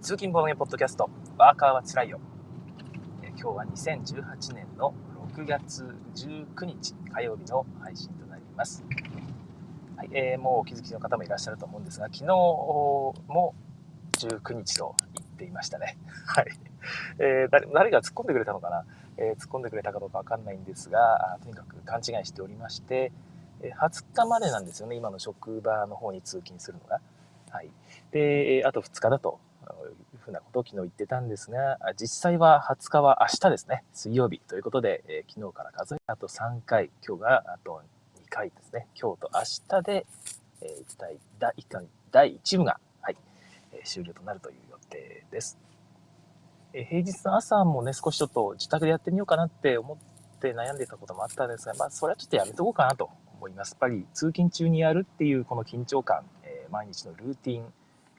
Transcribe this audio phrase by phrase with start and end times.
[0.00, 2.20] 通勤ボードゲポッドキャスト、ワーカーはつらいよ。
[3.36, 4.94] 今日は2018年の
[5.34, 8.84] 6月19日火曜日の配信となります。
[9.96, 13.54] はいえー、もうお気づきの方もいらっしゃると思うんですが、昨日も
[14.12, 15.98] 19日と言っていましたね。
[16.26, 16.46] はい。
[17.18, 18.84] えー、誰誰が突っ込んでくれたのかな、
[19.16, 23.10] えー、突っ込んでくれたかどうかわかんないんですが、とにかく勘違いしておりまして、
[23.62, 27.00] え20日までなんですよね、今の職場の方に通勤するのが。
[27.50, 27.70] はい。
[28.12, 29.40] で、あと2日だと
[30.28, 37.80] ふうなことを昨日言ってたんですが、実際は20日は明日ですね、水曜日ということで、えー、昨日から数えあと3回、今日があと
[38.16, 39.40] 2回ですね、今日と明
[39.80, 40.06] 日で、
[40.60, 43.16] えー、第第第1部が、はい
[43.72, 45.58] えー、終了となるという予定です。
[46.74, 53.70] えー、平日の朝もね、少しちょっと自宅でやってみようかなって思って悩んでたこともあったんですが、まあ、それはちょっとやめとこうかなと思います。
[53.70, 57.72] やっぱり通勤中にやるっていうこの緊張感、えー、毎日のルーティン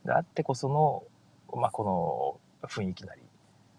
[0.05, 1.03] があってこその
[1.55, 3.21] まあ、この雰囲気なり、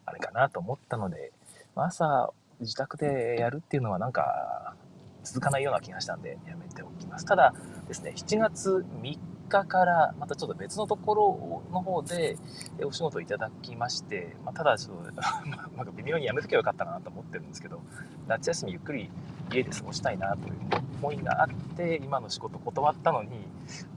[0.06, 1.32] あれかなと思ったので、
[1.74, 4.74] ま朝自宅でやるっていうのはなんか
[5.22, 7.24] 続かないような気がしたんでやめておきます。
[7.24, 7.54] ただ
[7.88, 12.36] ですね、7月3日からまたちょっと別のところの方で
[12.84, 17.80] お仕事いただきまして、まあ、ただちょっとなんか微妙にやめとけばよかったなと思ってるんですけど、
[18.28, 19.10] 夏休みゆっくり
[19.52, 20.54] 家で過ごしたいなという
[21.02, 23.30] 思いがあって、今の仕事断ったのに、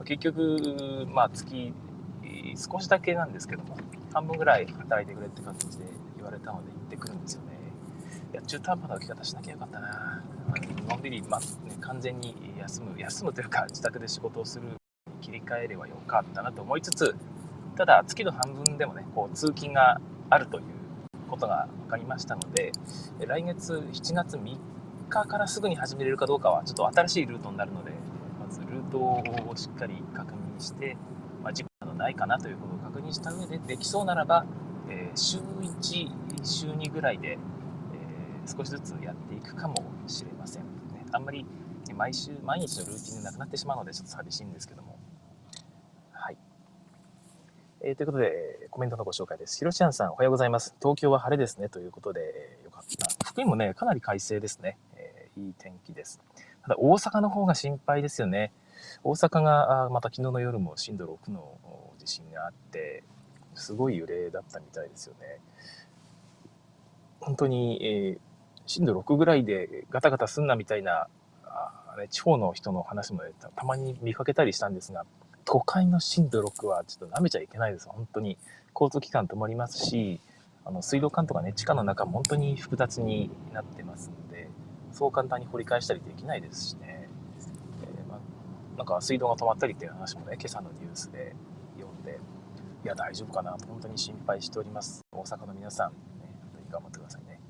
[0.04, 1.72] 結局、まあ月
[2.56, 3.76] 少しだけなんですけども、
[4.12, 5.84] 半分ぐらい働いてくれって感じで
[6.16, 7.48] 言われたので行ってくるんですよね。
[8.32, 10.22] いや、中途半端な受け方しなきゃよかったな。
[10.88, 11.46] のんびり、まあね、
[11.80, 14.68] 完全に休む、休むというか自宅で仕事をする
[15.20, 17.16] 切り替えればよかったなと思いつつ、
[17.76, 20.64] ただ月の半分でもね、こう通勤があるという
[21.28, 22.72] ことが分かりましたので、
[23.26, 24.56] 来月7月3
[25.08, 27.92] 日からすぐに始めれるかどうかはちょっと新しいルートになるので、
[28.40, 30.96] まずルートをしっかり確認して、
[31.42, 31.68] まあ、事故
[32.04, 34.44] ないかなということを確認した上で、できそうならば、
[34.90, 39.74] えー、週1、週2ぐらいで、えー、少しずつやっていくかも
[40.06, 40.64] しれません。
[40.64, 41.46] ね、あんまり
[41.96, 44.98] 毎週、毎日のルーティンでなくなってしまうので、ちょっと寂しいんですけども。
[46.12, 46.36] はい。
[47.80, 49.58] えー、ということで、コメントのご紹介です。
[49.58, 50.74] ひろしあんさん、おはようございます。
[50.80, 51.70] 東京は晴れですね。
[51.70, 53.26] ということで、よかった。
[53.30, 54.76] 福井もね、かなり快晴ですね。
[54.96, 56.20] えー、いい天気です。
[56.62, 58.52] ただ、大阪の方が心配ですよね。
[59.02, 61.58] 大阪がまた昨日の夜も震度6の
[62.04, 63.02] 地震があって
[63.54, 65.40] すごい揺れだったみたいですよね。
[67.20, 68.18] 本当に、えー、
[68.66, 71.08] 震度6ぐらいでガタガタすんなみたいな
[71.44, 75.06] あ、ね、地方の人の話も、ね、たまに見かけたりしたんですが
[75.46, 78.38] 都会の震度6はちょっと舐めちゃいけないです本当に。
[78.74, 80.20] 交通機関止まりますし
[80.64, 84.48] あの水道管とかね地下の中も本当に複雑になってますので
[84.94, 87.08] そう簡単に掘り返したりできないですしね。
[87.82, 88.18] えま
[88.76, 91.34] なんか水道が止まったりっていう話もね、今朝のニュースで、
[92.84, 95.00] いや、大丈夫かな本当に心配しております。
[95.10, 95.96] 大阪の皆さん、ね、
[96.42, 97.40] 本当に頑張ってくださいね。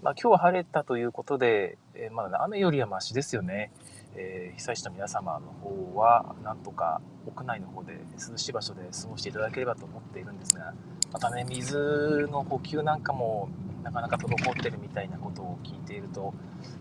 [0.00, 3.70] まあ、今日は晴れたということで、えー、まだ、雨よりはマシですよね。
[4.14, 10.72] えー、被災した皆様の方は、なんとか屋内の方で涼しい場所で過ごしていただければと思っているんですが、
[11.12, 13.50] またね、水の補給なんかも
[13.82, 16.32] なかなか滞ってるみたいなことを聞いていると、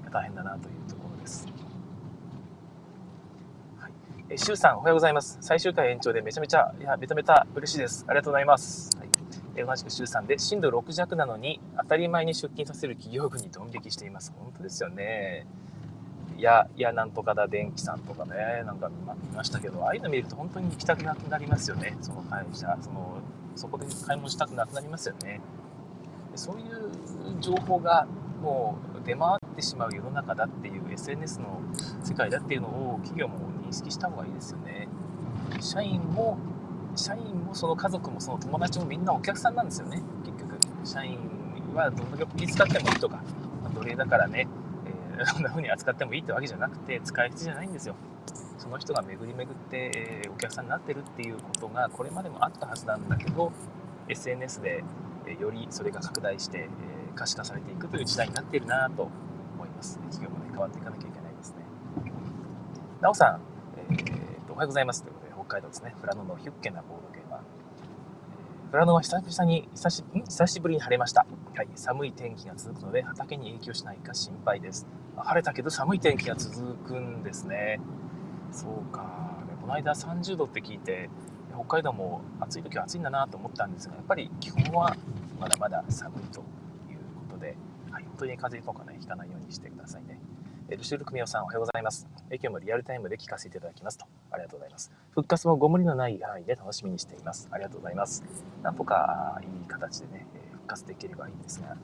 [0.10, 1.57] 大変だなというところです。
[4.30, 5.38] えシュウさん、おはようございます。
[5.40, 8.04] 最終回延長でめちゃめちゃ、いや、めためた嬉しいです。
[8.10, 8.90] ありがとうございます。
[8.98, 9.08] はい、
[9.56, 14.34] え同じくシュウさんで、震度6弱なのに、当たり前に出勤させる企業群にドン引きしています。
[14.38, 15.48] 本当ですよね。
[16.38, 21.96] いや、いや、なんとかだ、電気さんとかね、なんか見ましたけど、ああいうの見ると本当に行きたくなくなりますよね。
[22.02, 23.20] その会社、その、
[23.56, 25.40] そこで買い物したくなくなりますよね。
[26.36, 26.92] そういう
[27.40, 28.06] 情報が
[28.42, 31.62] もう出回ってしまう世の中だっていう SNS の
[32.04, 34.88] 世界だっていうのを企業も認識した方がいいですよね。
[35.60, 36.38] 社員も、
[36.96, 40.58] 社員もその家族もその友達もみんなお客さんなんですよね、結局。
[40.84, 41.20] 社員
[41.74, 43.22] はどんだけ気使ってもいいとか
[43.64, 44.48] ま、奴隷だからね、
[45.18, 47.96] えー、 そんな風に扱ってもいいってわけじゃなくて、使い捨てじゃないんですよ。
[48.58, 53.52] その人が巡り巡って、えー、お客さんになってるっていうことがこれまでもあったはずなんだけど、
[54.10, 54.84] SNS で、
[55.26, 56.70] えー、よりそれが拡大して、え
[57.16, 59.10] 可視化されていくという時代になっているなと
[59.56, 60.00] 思います。
[60.12, 61.66] 企業もね、変わっていかなきゃいけないですね。
[63.02, 63.42] なおさん、
[63.90, 65.04] えーと、おはようございます。
[65.04, 67.40] ということで、北海道ですね、富良野のヒュッケなボードゲーマー。
[68.72, 71.26] 富良野は久々に久し、久しぶりに晴れました。
[71.56, 74.86] はい、寒い天気が続くので、畑に影響しないか心配です。
[75.16, 77.80] 晴れたけど寒い天気が続くんですね。
[78.52, 79.38] そうか。
[79.62, 81.10] この間30度って聞いて、
[81.56, 84.98] 北海道も暑い時は暑いんだなと思ったんですが、やっぱり基本は
[85.40, 86.46] まだまだ寒いという
[87.30, 87.56] ことで、
[87.90, 90.20] はい、本当に風邪とかね、ひかないようにしてくださいね。
[90.76, 92.10] ルシュール組夫さん、おはようございます。
[92.30, 94.06] 今日もリアルタイムで聞かせていただきますと。
[94.32, 94.92] ありがとうございます。
[95.12, 97.48] 復活もご無理のない範囲で楽しみにしています。
[97.52, 98.22] ありがとうございます。
[98.64, 101.78] なんとかいい形でね、復活できればいいんですが。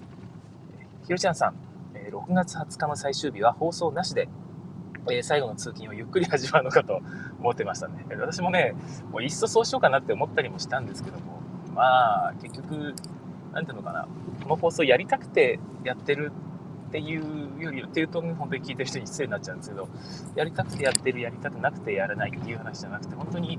[1.05, 1.55] ひろちゃんさん、
[1.93, 4.27] 6月20日の最終日は放送なしで、
[5.21, 6.99] 最後の通勤をゆっくり始まるのかと
[7.39, 8.05] 思ってましたね。
[8.19, 8.73] 私もね、
[9.11, 11.41] もういっそそうしようかなって思ったりもしたんですけども、
[11.73, 12.93] まあ、結局、
[13.53, 14.07] なんていうのかな、
[14.43, 16.33] この放送やりたくてやってる
[16.93, 19.89] っていうよりはっていうと本当に聞いてる人に失礼になっちゃうんですけど
[20.35, 23.57] やりたくてやってるやりたくなくてやらないっていう話じゃなくて本当に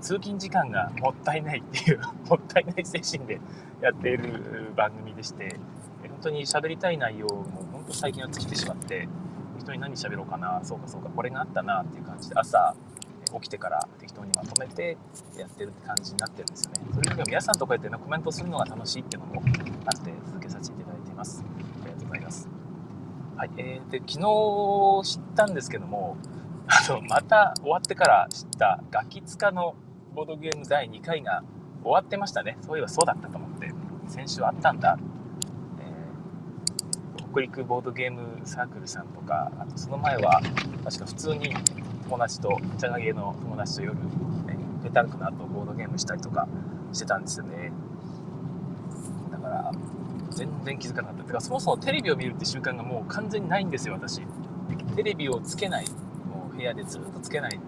[0.00, 3.40] 通勤時間がもったいないっていうもったいない精神で
[3.82, 5.56] やっている番組でして
[6.08, 9.06] 本当に喋りたい内容も本当最近は尽きてしまって
[9.58, 12.74] 人に何喋ろうかなそうかそうかこれがあったなっていう感じで朝
[13.34, 14.96] 起きてから適当にまとめて
[15.36, 19.42] やってるって感じになってるんですよねそれよりも皆さんとこうやってねコメントするのが楽しいっていうのも
[19.84, 21.53] あって続けさせていただいています。
[23.36, 26.16] はい、えー、で昨日知ったんですけども、
[26.66, 29.74] あのまた終わってから知ったガキツカの
[30.14, 31.42] ボードゲーム第2回が
[31.82, 32.56] 終わってましたね。
[32.62, 33.72] そういえばそうだったと思って、
[34.06, 34.96] 先週あったんだ。
[35.80, 40.40] えー、北陸ボードゲームサークルさんとか、あとその前は
[40.84, 41.52] 確か普通に
[42.04, 46.46] 友達と、茶がげの友達と夜、ね、ペタンクの後ボードゲームしたりとか
[46.92, 47.72] してたんですよね。
[49.32, 49.72] だから、
[50.34, 51.24] 全然気づかなかった。
[51.24, 54.22] てか、そもそもテレビを見るって習慣がもう完全にないんですよ、私。
[54.96, 55.86] テレビをつけない。
[56.28, 57.60] もう部屋でずっとつけない。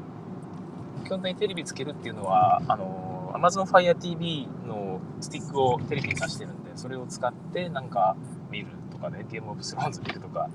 [1.05, 8.17] 基本的にテレビつけるっていうのは、あの、Amazon Fire TV のスティックをテレビに挿してるんで、それを使ってなんか
[8.51, 10.49] 見るとかね、ゲームオブスローンズ見るとか、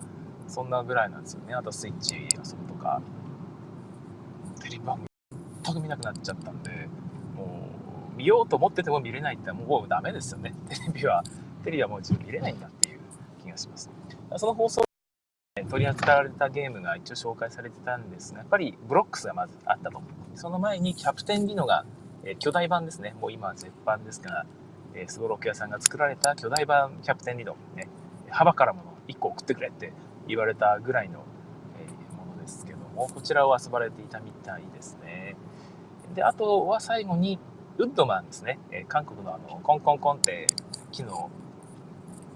[0.48, 1.54] そんなぐらいなんですよね。
[1.54, 3.02] あとスイッチ遊ぶとか。
[4.60, 5.07] テレビ番組
[5.64, 6.90] 全く見なくなっちゃったんで、
[7.36, 7.68] も
[8.14, 10.54] う見ようと思ってても見れないってもうダメですよね。
[10.69, 11.24] テレビは
[11.63, 13.00] テレビはもう自分見れないんだっていう
[13.44, 13.90] 気がします。
[14.38, 14.84] その放送
[15.56, 20.02] で取り扱われたゲームが一応紹介されてたんですが、やっぱりブロックスがまずあったと。
[20.36, 21.86] その前にキャプテンリノが、
[22.24, 23.16] え巨大版ですね。
[23.19, 24.46] もう今は絶版ですが、
[24.94, 27.88] えスゴロク屋さんが作られた巨大版キャプテンリノ、ね、
[28.30, 29.92] 幅からもの1個送ってくれって
[30.28, 31.24] 言われたぐらいの、
[31.80, 35.36] えものですけども、こちらを遊ばれていたみたいですね。
[36.16, 37.40] で、あとは最後に、
[37.78, 38.60] ウッドマンですね。
[38.72, 40.48] え韓国のあの、コンコンコンって
[40.92, 41.30] 木の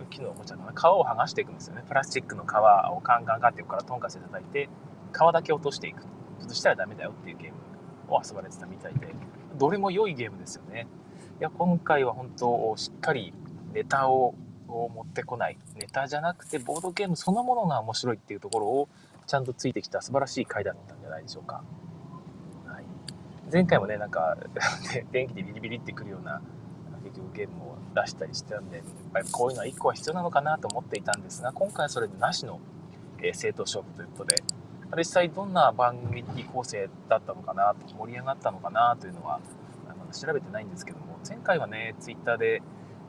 [0.06, 1.84] 木のおもちゃの皮を剥がしていくんですよね。
[1.88, 4.69] プラスチックの皮をカンカンカンって横からトンカチで叩いて、
[5.13, 6.04] 皮だけ落としていく。
[6.48, 9.07] そしたらダメだよっていうゲームを遊ばれてたみたいで、
[9.57, 10.88] どれも良いゲームですよね。
[11.40, 13.34] いや、今回は本当、しっかり
[13.74, 14.36] ネタを
[14.68, 15.57] 持ってこない。
[15.80, 18.90] ネタじゃなくて、ボードゲームそのものが面白いっていうところを
[19.28, 21.63] ちゃんとついてきた素晴らしい回だったんじゃないでしょうか。
[22.68, 22.84] はい、
[23.52, 24.38] 前回もね、なんか
[25.12, 26.42] 電気でビリビリってくるような
[27.35, 32.59] ゲームを出したりしてたんで、やっぱりこういうのは1個は必要なのかなと思っていたんですが、今回はそれでなしの、
[33.21, 34.43] えー、正当勝負ということで、
[34.97, 39.39] 実際どんな番組構成だったのかなと、盛り上がったのかなというのは、
[40.11, 42.61] 調べてないんですけども、前回はね、ツイッターで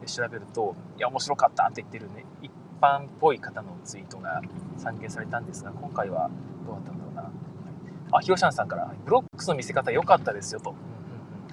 [0.06, 2.50] 調べると、いや、面白かったって言ってるね、一
[2.80, 4.42] 般っぽい方のツイートが
[4.76, 6.30] 散見されたんですが、今回は
[6.66, 7.30] どうだったんだろうな。
[8.12, 10.74] あ、ヒロシャンさんから、ブロックスの見せ方良かったですよと。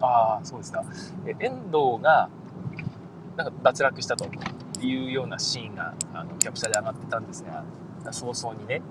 [0.01, 0.83] ああ、そうですか。
[1.25, 2.29] え遠藤が、
[3.37, 4.25] なんか脱落したと
[4.81, 7.63] いうようなシーンが、あの、キャプチャーで上がってたんですが、
[8.11, 8.81] 早々にね、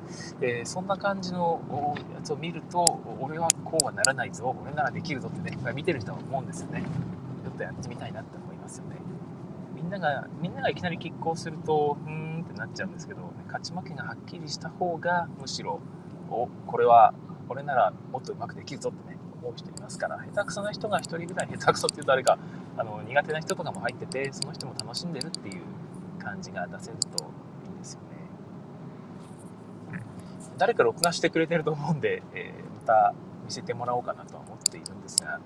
[0.41, 6.83] えー、そんな感じのやつを見ると、俺はこうはならないぞ、俺ならできるぞってね、見てる人は思うんですよね。
[7.45, 8.97] ちょっとやってみたいなって思いますよね。
[9.75, 15.81] みんなが、みんながいきなり拮抗すると、うーんってなっちゃうんですけど、勝ち負けがはっきりした方が、むしろ、
[16.31, 17.13] お、これは、
[17.49, 22.39] 俺ならもっとうまくできるぞってね、思う人いますから下手くそな人が1人ぐらい下手くそっていうとあれか
[22.77, 25.63] あの苦手な人とかも入っててその人も楽しんでるっていう
[26.19, 28.07] 感じが出せるといいんですよね。
[30.59, 33.15] 誰か録画してくれてると思うんで、えー、また
[33.45, 35.41] 見せてもらおうかなとは思っているんですが、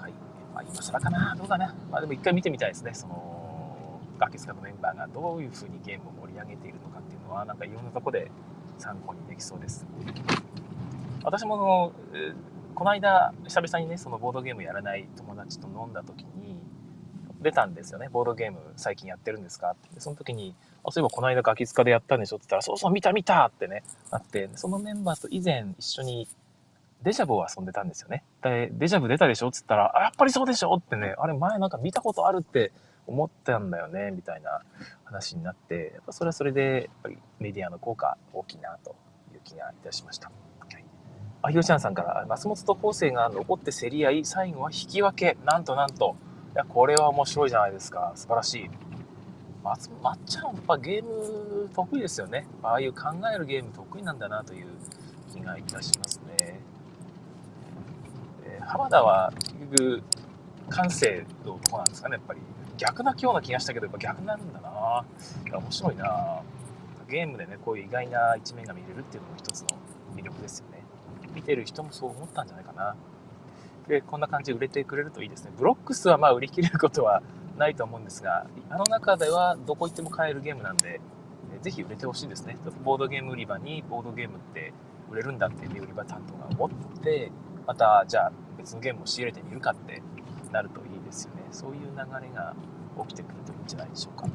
[0.00, 0.12] はい。
[0.54, 1.34] まあ、今更かな？
[1.36, 2.92] どうかな、まあ、でも一回見てみたいですね。
[2.94, 8.30] そのガキスカのメンバーがどういう風にゲームを盛り上げているのかっていうのはなんかいろんなとこで
[8.78, 9.86] 参考にできそうです。
[11.22, 11.92] 私もの
[12.74, 16.62] この間、久々にね、そのボードゲームやらない友達と飲んだ時に、
[17.40, 18.08] 出たんですよね。
[18.08, 20.00] ボードゲーム最近やってるんですかって。
[20.00, 26.28] その時に、あ、そういえばこの間ガキ使でやったんでしょって言ったら、そうそう見た見たってね、あって、そのメンバーと以前一緒に
[27.02, 28.24] デジャブを遊んでたんですよね。
[28.42, 32.72] で、デジャブ出たでしょって言ったら、あ、やっぱりそうでしょってね、あれ前なんか見たことあるって
[33.06, 34.62] 思ったんだよね、みたいな
[35.04, 38.96] 話になって、やっぱそれはそれで、やっぱりメディアの効果大きいなと
[39.32, 40.32] いう気がいたしました。
[41.42, 45.38] あ、ひろちゃんさんから、松本と昴生が残って競り合い、最後は引き分け。
[45.44, 46.16] なんとなんと。
[46.54, 48.12] いや、これは面白いじゃないですか。
[48.14, 48.70] 素晴らしい。
[49.62, 54.66] ままっちゃんやっぱゲーム得意ですよねああいう考えるゲーム得意なんだなという
[55.32, 56.60] 気がいたしますね、
[58.44, 60.02] えー、浜田は結局
[60.70, 62.40] 感性のとこなんですかねやっぱり
[62.76, 65.04] 逆なような気がしたけどやっぱ逆になるんだな
[65.52, 66.40] 面白いな
[67.08, 69.68] ゲームでねこういう意外な一面が見れるっていうのも一つの
[70.14, 70.77] 魅力ですよね
[71.38, 72.96] 見てる人もそう思ったんじゃないかな。
[73.86, 75.52] でこんな感じで売れてくれるといいですね。
[75.56, 77.22] ブロックスはまあ売り切れることは
[77.56, 81.00] ないと思うんですがあの中ではどこ行っても買えるゲームなんで
[81.62, 82.56] ぜひ売れてほしいですね。
[82.84, 84.72] ボードゲーム売り場にボードゲームって
[85.10, 87.30] 売れるんだっていう売り場担当が思って
[87.66, 90.02] またじゃあ別のゲームを仕入れてみるかって
[90.52, 91.42] なるといいですよね。
[91.52, 92.54] そういう流れが
[93.06, 94.26] 起きてくるといいんじゃないでしょうか。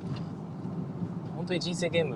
[1.36, 2.16] 本当に人生ゲーム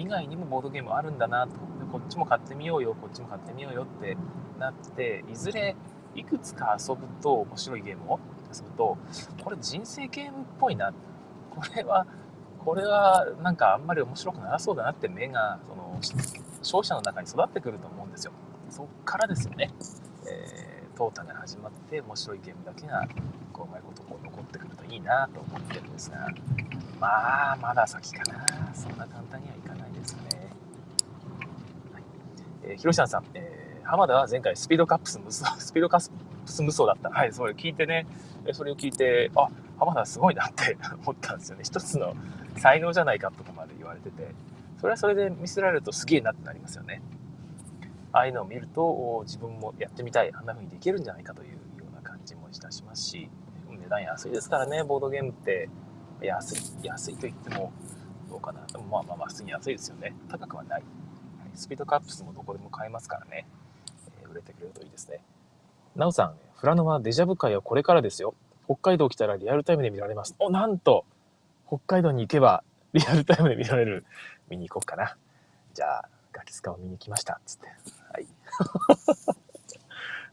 [0.00, 1.52] 以外にもボードゲームあるんだなと。
[1.52, 1.58] で
[1.92, 4.16] こっちも買ってみようよこっちも買ってみようよって
[4.58, 5.76] なっていずれ
[6.14, 8.20] いくつか遊ぶと面白いゲームを
[8.52, 8.96] 遊ぶと
[9.44, 10.92] これ人生ゲームっぽいな。
[11.50, 12.06] これは
[12.64, 15.98] これはなんかあんまり面白くなさそうだなって目がその
[16.62, 18.32] 消費者の中に育ってくると思うんですよ。
[18.68, 19.70] そっからですよね、
[20.28, 23.08] えー、淘汰が始まって面白いゲームだけが
[23.52, 26.28] こううまいことこう残ってくるといいなと思ってるんですが
[27.00, 28.74] まあまだ先かな。
[28.74, 30.20] そんな簡単にはいかないですね、
[31.92, 32.02] はい
[32.70, 36.10] えー、広瀬さん、えー、浜田は前回スピードカップス無双 スピードカッ
[36.46, 37.10] プス無双だった。
[37.10, 38.06] はいそれ聞いてね。
[38.52, 39.48] それを聞いてあ
[39.78, 41.64] 浜田すごいなって 思ったんですよね。
[41.64, 42.14] 一つの
[42.56, 44.34] 才能じゃないかとかまで言われてて。
[44.78, 47.02] それはそれで見せられるとすげえなってなりますよね。
[48.12, 50.32] ああいうのを見ると自分もやってみたい。
[50.32, 51.58] あんな風にできるんじゃないかというよ
[51.92, 53.28] うな感じもいたしますし。
[53.70, 54.84] 値段安いですからね。
[54.84, 55.68] ボードゲームって。
[56.22, 57.72] 安い安いと言っても
[58.28, 58.60] どうかな。
[58.90, 60.14] まあまあまあ普通に安いですよね。
[60.28, 60.82] 高くはない
[61.54, 63.46] スピードカップスもどこでも買えますからね、
[64.22, 65.20] えー、売れてくれるといいですね。
[65.96, 68.34] なおさんフラノはデジャブ会はこれからですよ。
[68.66, 70.36] 北海道来たらリアルタイムで見られます。
[70.38, 71.04] おなんと
[71.66, 74.04] 北海道に行けばリアルタイムで見られる。
[74.48, 75.16] 見に行こうかな。
[75.74, 77.40] じゃあガキスカを見に来ました。
[77.46, 77.68] つって。
[78.12, 78.26] はい。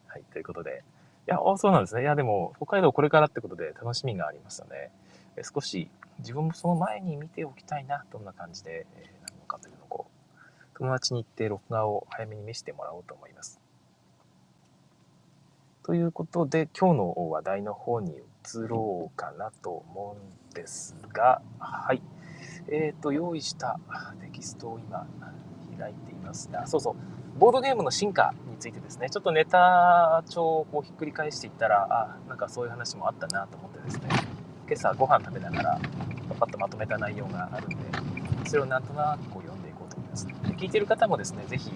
[0.07, 0.83] はいということで。
[1.27, 2.03] いや、おそうなんですね。
[2.03, 4.91] いや、でも、北海道これからってことで楽しみがありますよね。
[5.35, 9.75] え少し自分もその前に見ておきたいな、どんな感じで、えー、なるのかという、
[10.79, 13.59] 友達に行って録画を早めに見せてもらおうと思います。
[15.83, 22.01] ということで、今日の話題の方に移ろうかなと思うんですが、はい。
[22.67, 23.79] えっ、ー、と、用意した
[24.21, 25.07] テキストを今
[25.79, 34.09] 開いていますが、そうそう、ボードゲームの進化についてですね、ちょっとネタ帳をこうひっくり返していったら、あ、なんかそういう話もあったなと思ってですね、
[34.67, 35.79] 今朝ご飯食べながら、
[36.37, 37.75] パッとまとめた内容があるんで、
[38.45, 39.56] それをなんとなくこう読
[40.57, 41.71] 聞いてる方もですね、ぜひ、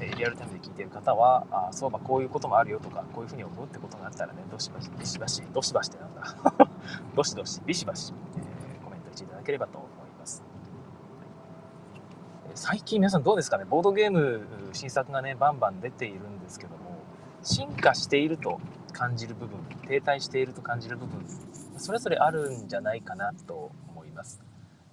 [0.00, 6.36] えリアルタイムで聞いてる方は、あそうばこういうこともあるよとか、こういうふうに思うってことがあったらね、どしばし、ビシバシ、どしばしってなんだ、
[7.16, 10.42] どしどし、ビシバシ、えー、コメントしていただければと思います。
[12.54, 13.64] 最近皆さんどうですかね？
[13.64, 16.98] ボードゲーム新作がねバンバン出ているんですけども
[17.42, 18.58] 進化していると
[18.92, 21.24] 感じる部分停滞していると感じる部分
[21.76, 24.40] それぞれあるんじゃないかなと思います。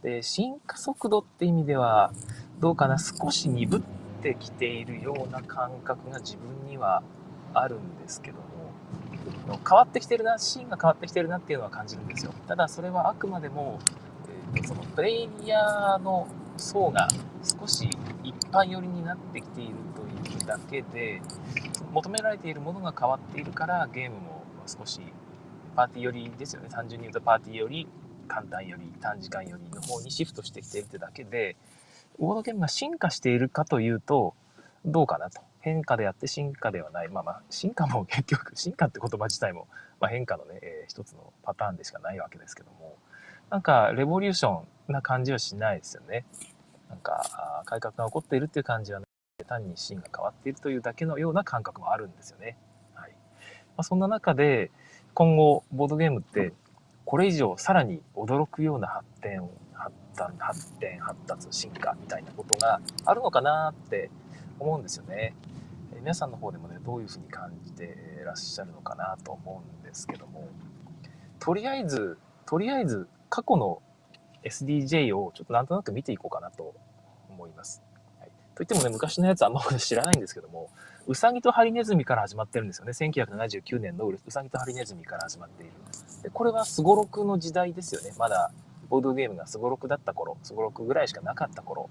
[0.04, 2.12] で進化速度って意味では
[2.60, 3.82] どうかな少し鈍っ
[4.22, 7.04] てきているような感覚が自分には
[7.54, 12.34] あるんですけども変わってきてるなシーンが変わってきてるなっていうのは感じるんですよ。
[12.48, 13.80] ただそれはあくまでも、
[14.56, 17.08] えー、そのプレイヤーの層が
[17.44, 17.90] 少し
[18.24, 21.22] 一般寄りになってきているというだけで
[21.92, 25.02] 求められているものが変わっているからゲームも少し
[25.76, 26.70] パーティー寄りですよね。
[26.70, 27.88] 単純に言うとパーティーより
[28.28, 31.56] 簡単より短時間よりの方にシフトしてきてるってだけで
[32.20, 34.36] ボードゲームが進化しているかというと
[34.86, 35.42] どうかなと。
[35.62, 37.10] 変化であって進化ではない。
[37.10, 39.68] まあまあ進化も結局 進化って言葉自体も、
[40.00, 42.98] まあ、変化のね、えー、一つのパターンでしかないわけですけども。
[43.50, 46.26] なんかレボリューションな感じはしないですよね。
[46.90, 52.58] なんか改革が起こっているっていう感じはなく単にシーンが変わっているというだけのような感覚もあるんですよね。
[52.94, 53.12] はい。
[53.12, 53.18] ま
[53.78, 54.72] あ、そんな中で
[55.14, 56.54] 今後ボードゲームって
[57.06, 59.50] これ以上さらに驚くような発展
[60.16, 64.10] 展発展発達進化みたいなことがあるのかなって
[64.60, 65.36] 思うんですよね。
[66.00, 70.48] 皆さんの方でもねどういうふうに感じてらっしゃるのかなと思うんですけども
[71.40, 73.82] とりあえずとりあえず過去の
[74.46, 76.76] SDJ をちょっとなんとなく見ていこうかなと
[77.30, 77.82] 思います。
[78.20, 80.70] はい、といってもね、昔のやつあんま知らないんですけども、
[81.08, 82.92] うさぎとハリネズミから始まってるんですよね。
[82.92, 85.72] 1979年のうさぎとハリネズミから始まっている。
[86.24, 88.14] でこれはすごろくの時代ですよね。
[88.18, 88.52] まだ
[88.90, 91.90] ボードゲームがすごろくだった頃、すごろくぐらいしかなかった頃、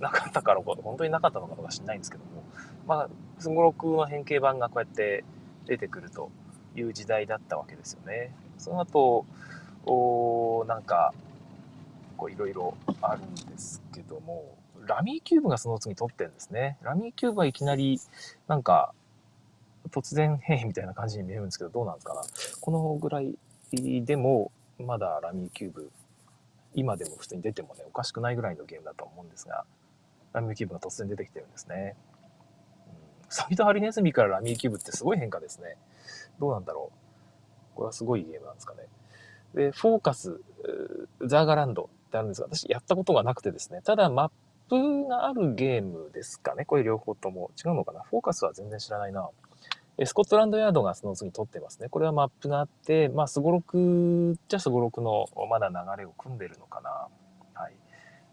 [0.00, 2.42] なかったから本当になかったのかどうか知らないんですけども、
[2.86, 5.24] まあ、すごろくの変形版がこうやって
[5.66, 6.30] 出てくると
[6.76, 8.32] いう時代だったわけですよね。
[8.58, 9.26] その後、
[9.86, 11.12] おなんか
[12.24, 14.56] 構いろいろあるんですけども、
[14.86, 16.78] ラミーキューブがその次取ってんですね。
[16.82, 18.00] ラミーキューブはいきなり、
[18.48, 18.92] なんか、
[19.90, 22.22] 突然変異みたいな感じに見えるんですけど、どうなんですかな。
[22.60, 23.36] このぐらい
[23.72, 25.90] でも、まだラミーキューブ、
[26.74, 29.64] 今でも普通に出てもね、おかしくないぐらいのゲームだと思うんですが、
[30.32, 31.96] ラミーキューブが突然出てきてるんですね。
[32.88, 32.94] うん、
[33.28, 35.76] サビとハリネズミからラミーキューブってすごい変化ですね。
[36.40, 37.76] どうなんだろう。
[37.76, 38.80] これはすごいゲームなんですかね。
[39.54, 40.40] で、フォーカス、
[41.24, 44.30] ザーガランドってあるんですが、私やったことがなくてですね、ただマッ
[44.68, 46.64] プがあるゲームですかね。
[46.64, 47.50] これ両方とも。
[47.64, 49.28] 違うのかなフォーカスは全然知らないな。
[50.04, 51.88] スコットランドヤードがその次取ってますね。
[51.88, 57.08] これはマップがあって、まあ、すごろくじゃすごろくのまだ流れを組んでるのかな。
[57.54, 57.74] はい。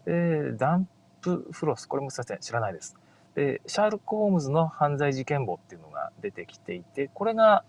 [0.04, 0.88] で、ダン
[1.20, 1.86] プフロス。
[1.86, 2.38] これもすいません。
[2.40, 2.96] 知らないです。
[3.34, 7.64] で、シャールク・ホームズの犯罪事件簿っていうのが出てきていて、これが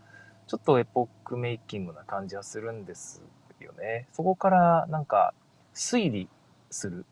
[0.47, 3.21] ちょっとエポックメイキングな感じはするんです
[3.59, 4.07] よね。
[4.11, 5.33] そこからなんか
[5.73, 6.27] 推理
[6.69, 7.05] する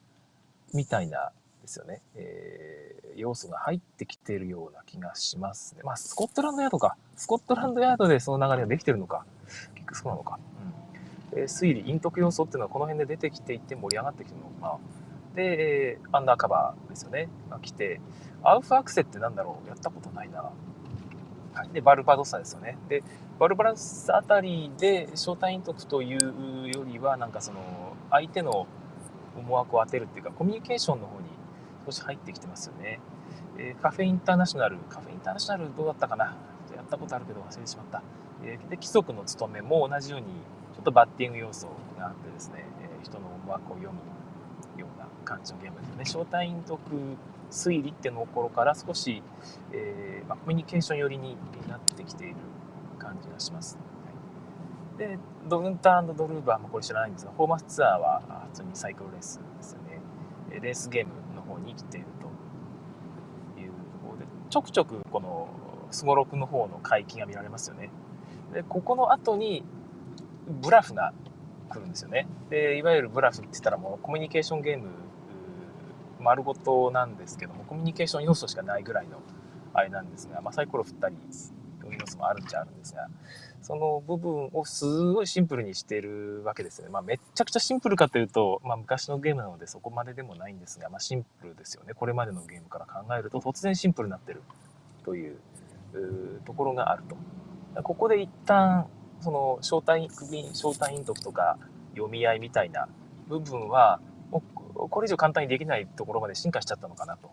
[0.73, 2.01] みたいなですよね。
[2.15, 5.83] えー、要素が入ってきているような気がしますね。
[5.83, 6.95] まあ、スコットランドヤードか。
[7.15, 9.25] スコットランドヤードでその流れができてるのか。
[9.75, 10.39] 結局そうなのか。
[11.33, 11.43] うん。
[11.43, 15.35] 推理、陰徳要素っていうのはこの辺で出てきていて盛り上がってきてるのかな。
[15.35, 17.29] で、アンダーカバーですよね。
[17.49, 18.01] が来て、
[18.43, 20.51] アウフアクセってなんだろうやったことないな。
[21.53, 21.69] はい。
[21.69, 22.77] で、バルバドッサですよね。
[22.89, 23.03] で、
[23.39, 27.59] バルバドッサあたりで招待陰徳というよりは、なんかその、
[28.09, 28.67] 相手の
[29.37, 31.27] 思惑を当てるっていうか、コミュニケーションの方に
[31.85, 32.99] 少し入ってきてますよね。
[33.57, 36.35] えー、カフェインターナショナル、カフェインターナショナルどうだったかな？
[36.75, 38.01] やったことあるけど忘れてしまった。
[38.43, 40.27] えー、で、規則の務めも同じように、
[40.73, 41.67] ちょっとバッティング要素
[41.99, 46.25] があってですね、えー、人の思惑を読むような感じのゲームですよね。
[46.29, 46.81] 招待員読
[47.51, 49.21] 推理っていうの頃から少し、
[49.73, 52.35] えー、まあ、コミュニケーション寄りになってきている
[52.97, 53.77] 感じがします。
[54.97, 55.19] で、
[55.49, 59.99] ドウンタードルーバーもこれ知らないんですが、フォーマスツアーは普通にサイクルレースですよね。
[60.61, 61.11] レースゲーム
[61.61, 62.07] 方に来ている
[63.55, 65.49] というところでちょくちょくこの
[65.91, 67.89] すごろくの方の解禁が見られますよね。
[68.53, 69.63] でここの後に
[70.61, 71.13] ブラフが
[71.69, 72.27] 来るんですよね。
[72.49, 74.89] でいわゆるブラフって言ったらもうコミュニケーションゲーム
[76.19, 79.19] 丸ごとなんですけどもコミュニケーション要素しかないぐらいの
[79.73, 81.15] あれなんですが、まあ、サイコロ振ったり
[82.11, 83.07] そういう要素もあるんちゃあるんですが
[83.61, 86.91] その部分をすごいシンプルにしてるわけですよね。
[86.91, 91.93] まあ、めっちゃくちゃシンプルかというと、まあ、昔のゲームなのでそこまででもないんですが、まあ、シンプルですよね。
[91.93, 94.41] これまでのゲームから考えると突然シンプルになってる
[95.05, 95.37] という
[96.43, 97.83] ところがあると。
[97.83, 98.87] ここで一旦、
[99.21, 101.57] その招待、招待陰徳とか
[101.91, 102.89] 読み合いみたいな
[103.27, 104.41] 部分は、も
[104.75, 107.29] うこれ以上簡単にできないところまで進化しちゃったのかなと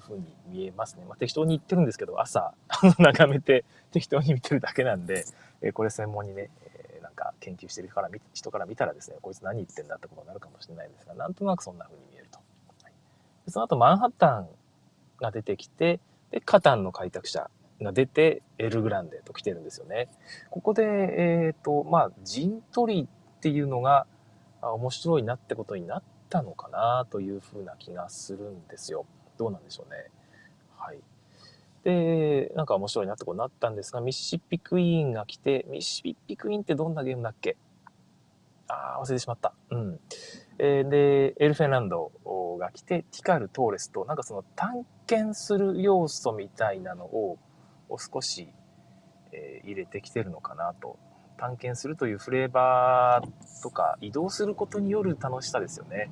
[0.00, 1.04] ふうに見えますね。
[1.08, 2.54] まあ、適当に言ってるんですけど、朝
[2.98, 5.24] 眺めて適当に見てるだけなんで、
[5.62, 6.50] えこれ専門にね、
[6.96, 12.38] えなんか研究してるから人から見たらですね、こいつ何言ってんだってことになるかもしれないんですが、なんとなくそんな風に見えると。
[12.82, 12.92] はい、
[13.46, 14.48] でその後、マンハッタン
[15.20, 20.08] が出てきて、で、カタンの開拓者が出て、エルグランデと来てるんですよね。
[20.50, 24.06] ここで、えっ、ー、と、まあ、陣取りっていうのが
[24.62, 29.06] 面白いなってことになったのかなというふうな気がするんですよ。
[29.40, 30.10] どうなんでしょうね。
[30.76, 30.98] はい。
[31.82, 37.56] で、なんか面白いなってことになったんですが、ミシシッピクイーンが来て、ミシシッピクイーンってどんなゲームだっけ？
[38.68, 39.54] ああ、忘れてしまった。
[39.70, 40.00] うん。
[40.58, 42.12] えー、で、エルフェンランド
[42.58, 47.38] が来て、ティカル、トーレスと、なんかその探検する要素みたいなのを
[47.96, 48.52] 少し、
[49.32, 50.98] えー、入れてきてるのかなと。
[51.38, 56.10] 探検するというフレーバーとか移動することによる楽しさですよね。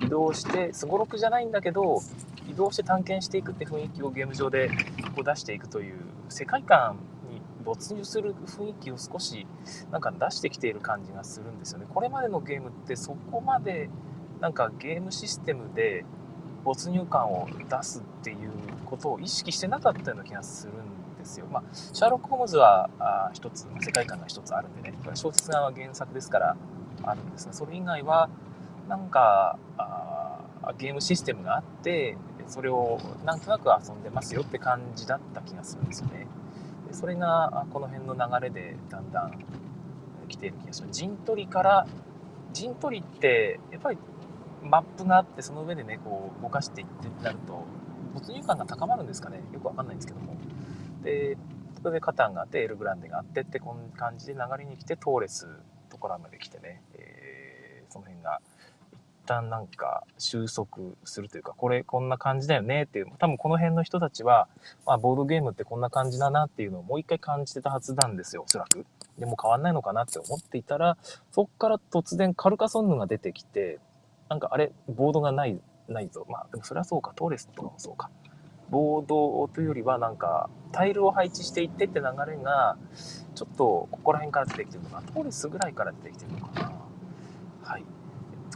[0.00, 2.02] 移動してすごろくじゃないんだけど
[2.48, 4.68] 移動して探検していくって雰囲気をゲーム上で
[5.14, 5.96] こう出していくという
[6.28, 6.96] 世界観
[7.30, 9.46] に没入する雰囲気を少し
[9.90, 11.86] なんか出してきている感じがするんですよね。
[11.92, 13.90] これまでのゲームってそこまで
[14.40, 16.04] なんかゲームシステムで
[16.64, 18.50] 没入感を出すっていう
[18.86, 21.46] ことを意識してなかったような気がするんですよ。
[21.46, 26.56] まあ、シャーロック・ホームズはあ一つ、世界観が一つあるんでね、これ小説が原作ですから
[27.04, 28.28] あるんですが、それ以外は
[28.88, 30.15] なんかあ
[30.78, 32.16] ゲームシステムがあって
[32.46, 36.26] それをなんとなく遊んでますよって感じだった気がするんですよね。
[36.88, 39.38] でそれがこの辺の流れでだんだん
[40.28, 40.82] 来ている気がす。
[40.82, 41.86] る陣取りから
[42.52, 43.98] 陣取りってやっぱり
[44.62, 47.64] マップがあってその上でねこう動かしていってなると
[48.14, 49.42] 没入感が高まるんですかね。
[49.52, 50.36] よくわかんないんですけども。
[51.02, 51.36] で
[51.82, 55.46] それでカタンがあってエルグランデがあってってこんな感じで流れに来てトーレス
[55.88, 58.40] ところまで来てね、えー、その辺が
[59.26, 60.68] 旦なんか収束
[61.04, 64.48] するというか、これこんな感じだよねっていう、多分この辺の人たちは、
[64.86, 68.86] まあボードゲームってこんな感じだなっていうのをもう一回感じてたはずなんですよ、おそらく。
[69.18, 70.96] でも変わんないのかなって思っていたら、
[71.32, 73.78] そっから突然カルカソンヌが出てきて、
[74.28, 76.26] なんかあれ、ボードがない、ないぞ。
[76.28, 78.10] まあ、でもそれはそうか、トーレスとかもそうか。
[78.70, 82.76] ボードというよりは、なんか、タイルを配置していってって流れが、
[83.34, 85.02] ちょっとここら辺から出てきてるのかな。
[85.02, 86.75] トーレスぐらいから出てきてるのかな。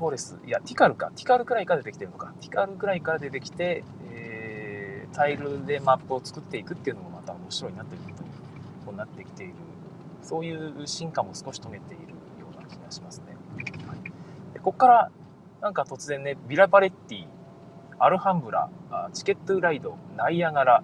[0.00, 1.12] トーレス、いや、ティカルか。
[1.14, 2.32] ティカルくらいから出てきてるのか。
[2.40, 8.30] ティカルくらいから出てきて、えー、タイルでマップを作っていくっていうのもまた面白いなということに
[8.86, 9.54] こうなってきている。
[10.22, 13.36] そういう進化も少し遂げているような気がしますね。
[13.86, 14.02] はい、
[14.54, 15.10] でここから
[15.60, 17.26] なんか突然ね、ビラバレッティ、
[17.98, 18.70] アルハンブラ、
[19.12, 20.82] チケットライド、ナイアガラ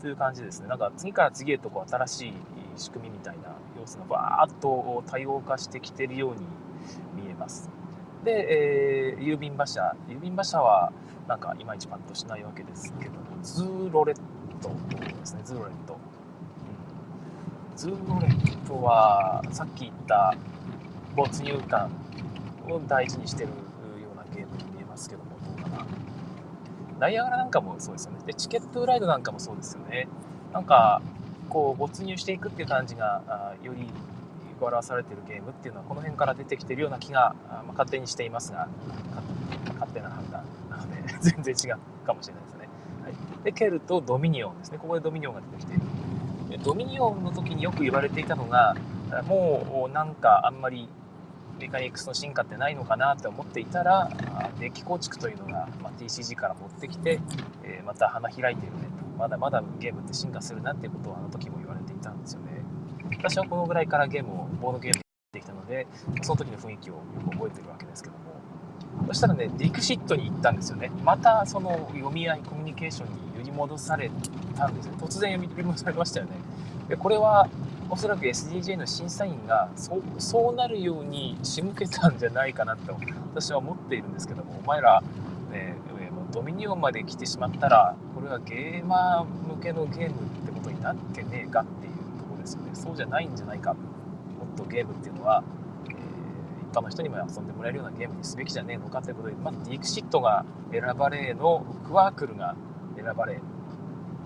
[0.00, 0.66] という感じですね。
[0.66, 2.32] なんか次から次へとこう新しい
[2.74, 6.40] 仕組みみたいな要素がバーッと多様化してきてるように
[7.22, 7.75] 見えます。
[8.26, 9.94] で、えー、郵便馬車。
[10.08, 10.92] 郵便馬車は
[11.28, 14.16] なんかいまいちパッとしないわけですけども、ズーロレッ
[14.60, 15.96] トですね、ズーロレット。
[17.70, 20.34] うん、ズーロレットはさっき言った
[21.14, 21.88] 没入感
[22.68, 23.54] を大事にしてるよ
[24.12, 25.86] うなゲームに見えますけども、どうかな。
[26.98, 28.18] ナイアガラなんかもそうですよね。
[28.26, 30.08] で、チケットライドなんかもそうですよね。
[30.52, 31.00] なんか、
[31.48, 33.88] こう、没入していくっていう感じが、より
[34.56, 38.68] く表されてるゲームっていうのは、この辺から出てきてるような気が、まあ、勝手にしていますが、
[39.74, 42.68] 勝手な判断なので、 全然違うかもしれないですね。
[43.04, 43.14] はい、
[43.44, 44.78] で、ケルとドミニオンですね。
[44.78, 45.82] ここでドミニオンが出てきている。
[46.64, 48.74] ドミニオンの時によく言われていたのが、
[49.28, 50.88] もうなんかあんまり
[51.58, 54.10] メカニクスの進化ってないのかなって思っていたら
[54.58, 57.20] デッキ構築というのが、ま TCG から持ってきて、
[57.62, 62.55] えまた花開いているねとまだまだゲームって進化するなっていうことをあの時も言われていたんですよね
[63.18, 65.02] 私はこのぐらいからゲームをボードゲーム
[65.32, 65.86] できたので
[66.22, 68.36] その時の雰囲気をよく覚えてるわけですけども。
[69.08, 70.90] そしたらねディクシットに行ったんですよね。
[71.04, 74.10] またその読み合いコミュニケーションに揺り戻され
[74.56, 74.94] たんですよ。
[74.94, 76.32] 突然読み戻されましたよね。
[76.88, 77.48] でこれは
[77.90, 82.96] おそらく SDJ の審査員がそうそうなるように仕向けたんじゃないかなと
[83.34, 84.60] 私は思っているんですけども。
[84.64, 85.02] お前ら、
[85.52, 85.76] ね、
[86.32, 91.85] ドミニオンまで来てしまったらこれはゲーマー向けのゲームってことになってねえかって
[92.86, 93.80] そうじゃないんじゃないかも
[94.52, 95.42] っとゲームっていうのは、
[95.88, 102.54] えー、一般の人にも遊んでもらえるようなゲームにすべきじゃねえのかということで、まあ、ディクシットが選ばれのクワークルが
[102.96, 103.40] 選ばれ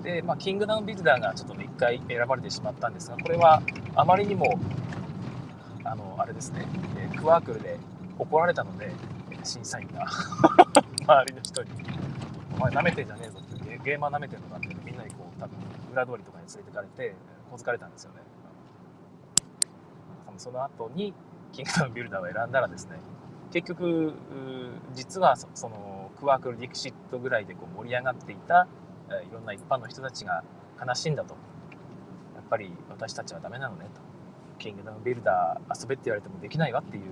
[0.03, 3.63] で、まあ、キングダムビルダーがちょっとね、一回選ばれてしまったんですが、これは
[3.95, 4.59] あまりにも、
[5.85, 7.79] あの、あれですね、えクワークルで
[8.19, 8.91] 怒られたので、
[9.43, 10.07] 審査員が
[11.07, 11.71] 周りの人に、
[12.57, 15.57] お前舐めてんじゃねえぞって、ゲーマー舐めてんのかって、みんなにこう、多分、
[15.93, 17.15] 裏通りとかに連れてかれて、
[17.51, 18.30] 小づかれたんですよね。
[20.41, 21.13] その後に、
[21.53, 22.97] キングダムビルダーを選んだらですね、
[23.53, 24.15] 結局、
[24.95, 28.67] 実はそのクワークルディクシットぐらいでこう盛り上がっていた
[29.09, 30.43] いろんな一般の人たちが
[30.81, 31.35] 悲しんだと。
[32.35, 34.01] やっぱり私たちはダメなのねと。
[34.59, 37.05] キングダムビルダー遊べって言われてもできないわっていう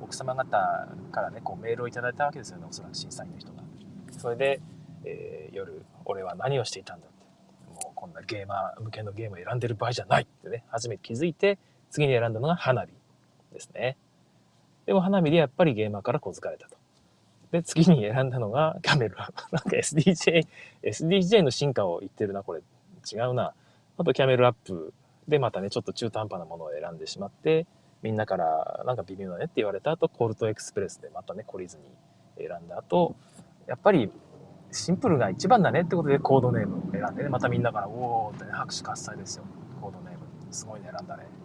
[0.00, 3.62] 奥様方からねこうメールをいただいたわけですよねおそらく審査員の人が。
[4.10, 4.60] それで、
[5.04, 7.14] えー、夜俺は何をしていたんだって。
[7.68, 11.58] もうこんなゲーマー向けのゲームを選んでる場合じゃないってね初めて気づいて
[11.94, 12.88] 次に選んだのが花火
[13.52, 13.96] ですね
[14.84, 16.76] でも花火でやっぱりゲーマーから小づかれたと
[17.54, 19.14] で、次に選んだのがキャメル。
[19.16, 20.44] なんか SDJ、
[20.82, 22.62] SDJ の進化を言ってるな、これ。
[23.12, 23.54] 違うな。
[23.96, 24.92] あとキャメルアップ
[25.28, 27.68] でまたね、ちょっと中途半端なものを選んでしまって、
[28.02, 31.84] みんなからなんか微妙だねって言われた後、コルトエクスプレスでまたね、懲りずに
[32.36, 33.14] 選んだ後、
[33.68, 34.10] やっぱり
[34.72, 39.44] シンプルが一番だねってことでコードネームを選んでね、またみんなから、おーってね、拍手喝采ですよ。
[39.80, 40.18] コードネーム。
[40.50, 41.43] すごいね、選んだね。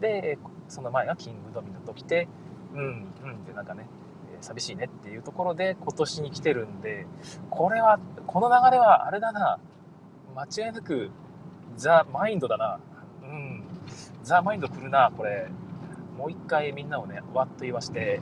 [0.00, 2.28] で、その前がキングドミノと来て、
[2.74, 3.86] うん、うんってなんかね、
[4.40, 7.06] 寂しいねっていうところで今年に来てるんで、
[7.50, 9.58] これは、この流れはあれだな、
[10.34, 11.10] 間違いなく
[11.76, 12.78] ザ・マインドだな。
[13.22, 13.64] うん、
[14.22, 15.48] ザ・マインド来るな、これ。
[16.16, 18.20] もう一回みんなをね、わっと言わして、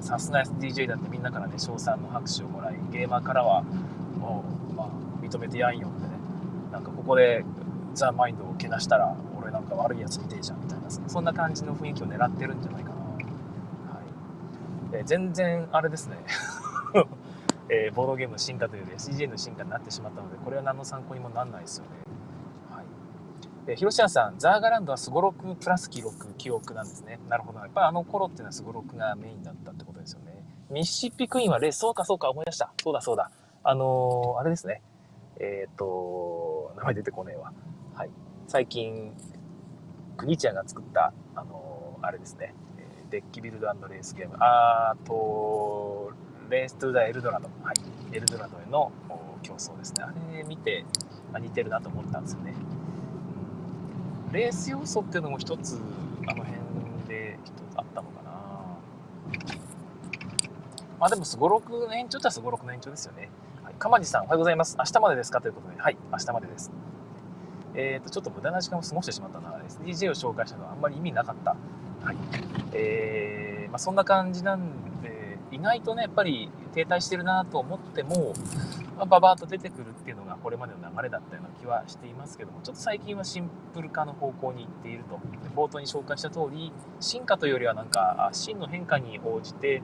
[0.00, 3.62] さすが SDJ だってみんなからね、賞賛の拍手をもらい、ゲーマーからは、
[4.18, 4.88] もう、まあ、
[5.22, 6.14] 認めてやんよってね、
[6.72, 7.44] なんかここで
[7.94, 10.60] ザ・マインドをけなしたら、俺なんか悪いやつみてえじゃん
[11.06, 12.96] そんな感じの雰囲気を狙ってるんじゃないかな。
[12.96, 13.24] はい。
[14.92, 16.16] えー、全然あれですね。
[17.72, 21.90] えー、ボードゲームの進化というより SDJ の進化になってしまったのでこれは何の参考にもなんないですよね。
[22.68, 27.20] はい、で広島さんザーガランドはすごろくプラス記録記憶なんですね。
[27.28, 27.60] なるほど。
[27.60, 30.44] やっぱりあの頃っていうのはすごろくがメインだったってことですよね。
[30.68, 32.72] ミシッピクイーンはレースそうかそうか思い出した。
[32.82, 33.30] そうだそうだ。
[33.62, 34.82] あのー、あれですね。
[35.38, 37.52] えっ、ー、と名前出てこねえわ。
[37.94, 38.10] はい。
[38.48, 39.14] 最近
[40.20, 42.54] 国ちゃんが作ったあのー、あれですね
[43.10, 46.12] デッキビルドレースゲーム、あと、
[46.48, 48.92] レーストゥザエルドラド、はい、エルドラドへの
[49.42, 50.04] 競争ですね。
[50.04, 50.84] あれ見て、
[51.32, 52.54] まあ、似てるなと思ったんですよね。
[54.30, 55.80] レース要素っていうのも一つ、
[56.28, 56.60] あの辺
[57.08, 58.30] で一つあったのかな。
[61.00, 63.28] まあでも、すごろくの延長っちゃすごろくの延長ですよね。
[63.64, 63.74] はい。
[63.74, 64.76] かまじさん、おはようございます。
[64.78, 65.40] 明日までですか？
[65.40, 66.70] ということで、はい、明日までです。
[67.74, 69.58] え、ー、と、ちょっと無駄な時間を過ごしてしまったな。
[69.68, 71.56] SDJ を紹介したのはあんまり意味なかった。
[72.04, 72.16] はい。
[72.72, 78.34] えー、まあそんな感じなんで、意外とね、やっぱり停滞してるなと思っても、
[78.96, 85.18] まあ、ババーと出てくるっていうのがこれまでの流れだったような気はしていますけども、ちょっと最近はシンプル化の方向に行っていると。
[85.56, 89.82] 冒頭に紹介した通り、進化というよりはなんか、真の変化に応じて、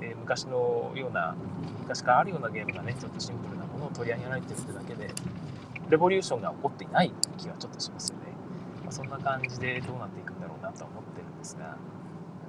[0.00, 1.36] え、昔のような、
[1.80, 5.10] 昔からあるようなゲームがね、ちょっとシンプルなものを取り上げられてるってだけで、
[5.94, 8.24] レボリューションが起こっていない気はちょっとしますよね。
[8.82, 11.76] まあ、そんな感じでどうなっていくんだろうなとは思ってるんですが、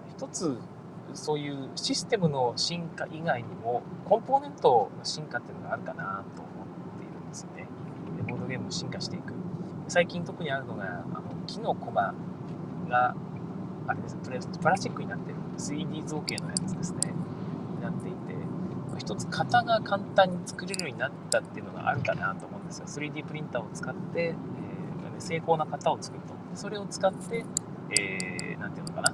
[0.10, 0.58] 一つ
[1.13, 7.67] そういうシステムの進化以外にもコンポーネントの進化っていうのがあるかなと思っているんですよね。
[8.27, 9.34] ボードゲームも進化していく。
[9.89, 12.15] 最近特にあるのがあの木のコマ
[12.89, 13.15] が
[13.88, 14.31] あれですプ
[14.67, 17.13] ラスチックになってる 3D 造形のやつですね
[18.99, 22.86] 一つ型が簡単に作れるようになったっていうのがあるかなと思うんですよ。
[22.88, 24.36] 3D プリンターを使って、えー、
[25.19, 26.34] 精巧な型を作ると。
[26.55, 27.45] それを使って、
[27.91, 29.13] えー、ていうのかな。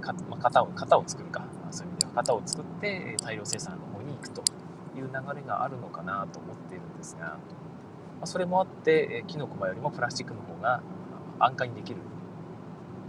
[0.00, 1.40] か、まあ、型を型を作るか。
[1.64, 4.42] まそういう意味では型を作って大量生産の方に行くと
[4.96, 7.38] いう流れがあるのかなと思っているんですが、ま
[8.22, 10.82] あ、それもあってえキノコマよりもプラスチックの方が
[11.38, 12.00] 安価にできる。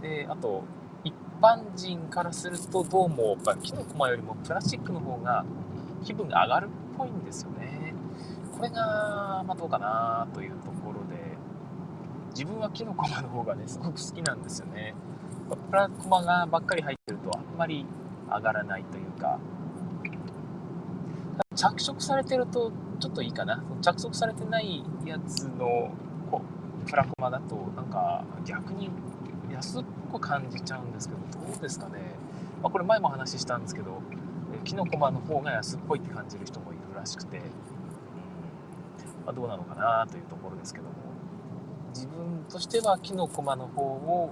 [0.02, 0.62] であと
[1.04, 5.44] 一般人からするとどうもやっぱキノコマよりもプラスチックの方が
[6.02, 7.94] 気分が上がるっぽいんですよね。
[8.56, 11.36] これが、まあ、どうかなというところで
[12.30, 14.94] 自分はキノコマの方がねすごく好きなんですよね。
[15.70, 17.86] プラコマがばっかり入ってるとあんまり
[18.28, 19.38] 上がらないというか。
[21.56, 23.62] 着色されてるとちょっといいかな。
[23.82, 25.90] 着色されてないやつの
[26.30, 26.42] こ
[26.86, 28.90] うプラコマだとなんか逆に
[29.52, 32.14] 安っぽく感じちゃうんですけどどうですかね、
[32.62, 34.00] まあ、これ前も話したんですけど
[34.64, 37.38] キノコマの方が安っぽいって感じる人もいるらしくて、
[39.24, 40.90] まあ、どうなのかなというところですけども
[41.94, 44.30] 自分としてはキノコマの方を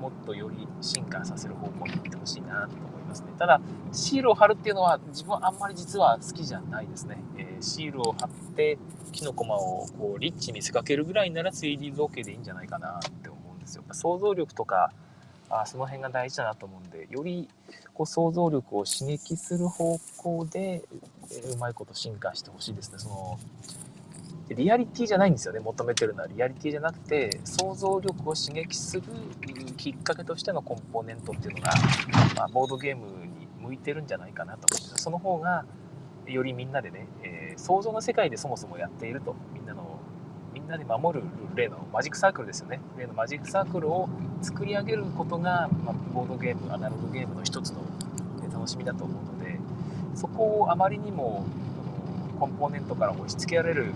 [0.00, 3.28] もっとより進化させる方向に行ってほしいなと思いますね。
[3.38, 3.60] ただ、
[3.92, 7.16] シールを貼るっていうのは自分はあんまり実は好きじゃないですね。
[7.38, 8.78] えー、シールを貼って、
[9.12, 13.84] キノコマをこうリッチに見せかけるぐらいなら 3D 造形でいいんじゃないかなって思うんですよ。
[13.92, 14.92] 想像力とか、
[15.48, 17.48] あその辺が大事だなと思うんで、より
[17.94, 20.82] こう想像力を刺激する方向で、
[21.32, 22.98] えうまいこと進化してほしいですね。
[22.98, 23.38] その
[24.54, 26.28] リアリティじゃないんですよね求めてるのは。
[26.28, 29.02] リアリティじゃなくて想像力を刺激する
[29.76, 31.72] きっかけとしてのコンポーネントっていうのが、
[32.36, 35.64] まあ、ボードゲームに向いてるんじゃないかなと思ってその方が
[36.26, 39.34] よりみんなでね、えー、想像の世界でそもそもやっていると。
[40.56, 42.80] みんなで守る例のマジックサークルですよね。
[42.96, 44.08] 例のマジックサークルを
[44.40, 47.82] 作り上げることが、まあ、ボードゲームアナログゲームの一つの
[48.50, 49.60] 楽しみだと思うので
[50.14, 51.44] そこをあまりにも
[52.40, 53.92] コンポーネントから押し付けられる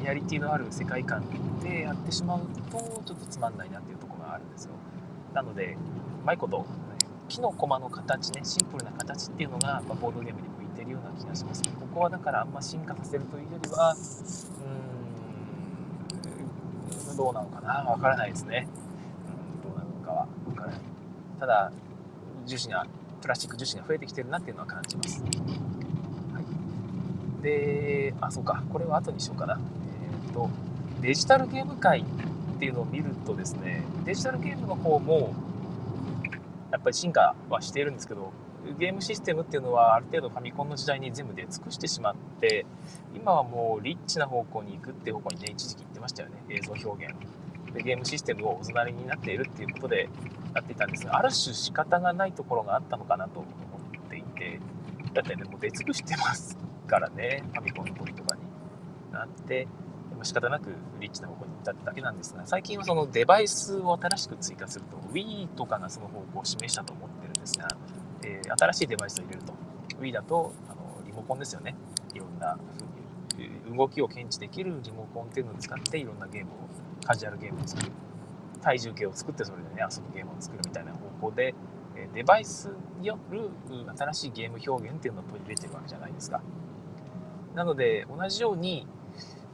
[0.00, 1.24] リアリティのある世界観
[1.60, 4.70] でやってしまうとちょっとつまんないなっていうところがあるんですよ。
[5.34, 5.76] なので
[6.22, 6.64] うまいこと
[7.28, 11.62] 木の駒の形ねシンプルな形っていうのが、まボードゲームに向いてるような気がします。
[11.62, 14.81] ねここはだからあんま進化させるというよりはうん
[17.22, 17.84] どうなのかな？
[17.88, 18.66] わからないですね。
[19.64, 20.80] うんどうなのかはわからない。
[21.38, 21.72] ただ
[22.46, 22.86] 樹脂が
[23.20, 25.22] プラスチック樹脂が増えてきてるなっていうのは感じます。
[27.42, 29.58] で、あ、そうか、これは後にしようかな。
[30.24, 30.48] えっ、ー、と、
[31.00, 32.04] デジタルゲーム界っ
[32.58, 35.32] ていうのを見るとですね、デジタルゲームの方も、
[36.70, 38.32] やっぱり進化はしているんですけど、
[38.78, 42.64] ゲームシステムっていうのはある程度ファミコンの時代に全部出尽くしてしまって、
[43.14, 47.14] 今はもうリッチな方向に行くっていう方向にね、一時期ましたよね、映像表現。
[47.72, 50.08] でゲームシステムをおざなりになっているっていうことで
[50.52, 54.60] なっていたんですが、ある種仕方がないところがあったのかなと思っていて、
[55.14, 58.42] だってね、もう出尽くしてますからね、ファミコンの時とかに
[59.12, 59.66] なって、
[60.22, 67.68] 仕方なくリッチな方向に行っただけなんですが、最近はそのデバイスを新しく追加すると、Wii とかがその方向を示したと思ってるんですが、
[68.22, 69.54] えー、新しいデバイスを入れると、
[70.00, 71.74] Wii だとあのリモコンですよね。
[72.14, 72.58] いろんな
[73.76, 76.54] 動きを検知できるリモコンっていうのを使っていろんなゲームを、
[77.04, 77.90] カジュアルゲームを作る。
[78.62, 81.54] 体重計を作ってそれでね、遊ぶゲームを作るみたいな方向で、
[82.14, 83.50] デバイスによる
[83.96, 86.40] 新しいゲーム表現っていうのを取り入れてるわけじゃないですか。
[87.54, 88.86] なので、同じように、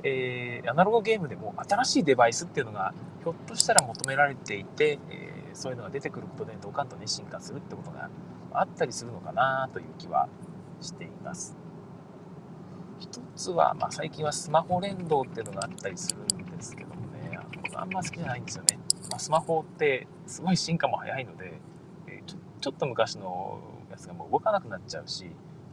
[0.03, 8.09] えー、アナログゲームでも新しいデバイスっていうのがひょっとしたら求められていて、えー、そういうのが出てくることでドカンとね進化するってことが
[8.53, 10.29] あったりするのかなという気は
[10.81, 11.68] しています。
[12.99, 17.39] 一つは、まあ、最近はスマホ連動っていうのがあったりするんですけどもね
[17.75, 18.79] あんま好きじゃないんですよね。
[19.11, 21.61] まあ、スマホってすごい進化も早いので、
[22.09, 25.31] え、ちょちょっと昔のやつがもう動かなくなっちゃうし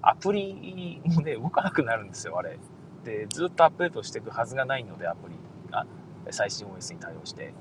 [0.08, 2.60] アプリもね、動かなくなるんですよ、あれ。
[3.04, 5.36] で、ずっとアップデートしていくはずがないので、アプリ
[5.72, 5.88] が
[6.30, 7.54] 最新 OS に対応して。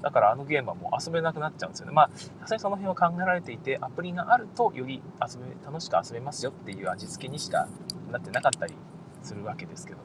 [0.00, 1.92] だからあのゲームはもう遊べなくなっちゃうんですよね。
[1.92, 7.66] まあ、さすがにその辺は考えられていて、アプリがあるとより遊べ、楽しく遊べますよっていう味付けにしか
[8.12, 8.76] なってなかったり
[9.22, 10.04] するわけですけども。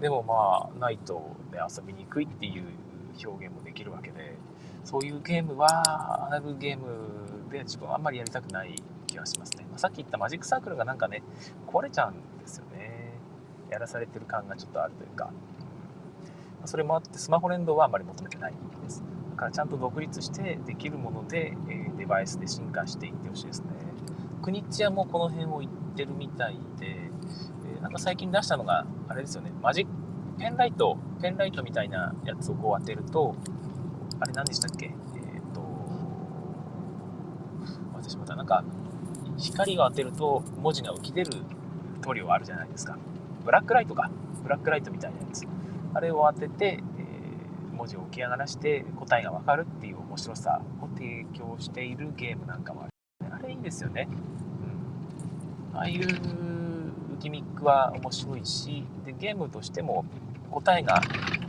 [0.00, 2.64] でもまあ、ないと、ね、遊びにくいっていう
[3.24, 4.36] 表現もできるわけで、
[4.84, 8.74] そういうゲームは、アナグゲームで自分はあんまりやりたくない
[9.06, 9.66] 気がしますね。
[9.70, 11.22] まあ、さっき言ったマジックサークルがなんかね、
[11.66, 13.14] 壊れちゃうんですよね。
[13.70, 15.32] やらされてる感がちょっとあるというか。
[16.66, 19.02] それもあってスマホ連動はあんまり求めてないです。
[19.30, 23.68] だからちゃんと独立してできるもので、えデバイスで進化していってほしいですね。
[24.42, 27.10] クニチアもこの辺を言ってるみたいで、
[27.86, 29.92] なんか最近出したのが、あれですよね、マジック、
[30.40, 33.36] ペンライト、ペンライトみたいなやつをこう当てると、
[34.18, 34.86] あれ何でしたっけ？
[34.86, 35.60] えっ、ー、と、
[37.94, 38.34] 忘れしまた。
[38.34, 38.64] なんか、
[39.36, 41.30] 光を当てると文字が浮き出る
[42.00, 42.98] 塗料あるじゃないですか。
[43.44, 44.10] ブラックライトか。
[44.42, 45.46] ブラックライトみたいなやつ。
[45.94, 52.90] あれを当てて、え、文字を浮き上がらして答えがわかるっていう面白さを提供しているゲームなんかもある。
[53.32, 54.08] あれいいですよね。
[55.72, 56.06] うん、ああいう
[57.20, 60.04] ギミックは面白いし、でゲームとしても
[60.50, 61.00] 答えが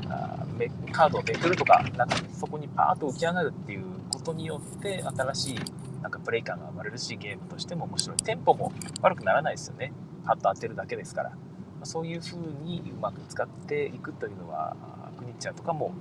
[0.09, 0.45] あ
[0.91, 5.59] カードをめくるとか、なんかそこにパーッと浮き上がるっていうことによって新しい
[6.01, 8.17] なんかプレイ感が生まれるし、ゲームとしても面白い。
[8.17, 9.91] テンポも悪くならないですよね。
[10.25, 11.31] パッと当てるだけですから
[11.79, 11.85] ま。
[11.85, 14.75] そういう風にうまく使っていくというのは
[15.17, 15.93] クニッチャーとかも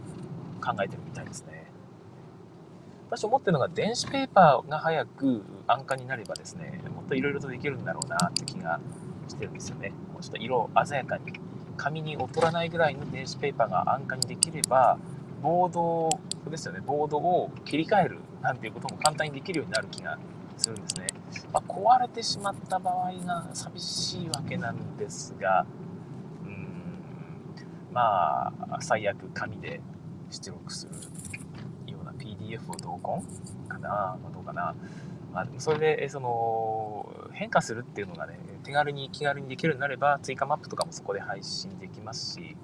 [0.61, 1.67] 考えてるみたいですね
[3.09, 8.81] 私思ってるのが電子ペーパーが早く安価になればですねもっといろいろとできるんだろうなって気が
[9.29, 9.91] してるんですよね。
[10.13, 11.33] もうちょっと色鮮やかに
[11.77, 14.99] 紙に劣らないぐらいの電子ペーパーが安価にできれば
[15.43, 16.11] ボード
[16.51, 16.81] ですよね。
[16.85, 20.19] ボードを切り替えるなんていうことも簡単にできるようになる気が
[20.57, 21.07] するんですね。
[21.53, 25.67] まあ、壊れてしまった場合が寂しいわけなんですが、
[26.45, 27.01] うん、
[27.93, 29.81] まあ、最悪紙で
[30.31, 30.95] 出力する
[31.93, 33.23] ような PDF を同梱
[33.69, 34.75] かな、まあ、どうかな。
[35.33, 42.57] まあ、それで、その、変化するっていうのがね、手軽に気軽にできるようになれば、追加マップとかもそこで配信できますし、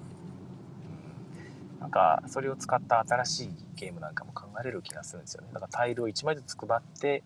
[1.75, 5.47] うん、なんか、それを使った新しいゲームなんかも考えれる気がするんですよね。
[5.53, 7.23] だからタイルを1枚ずつ配って、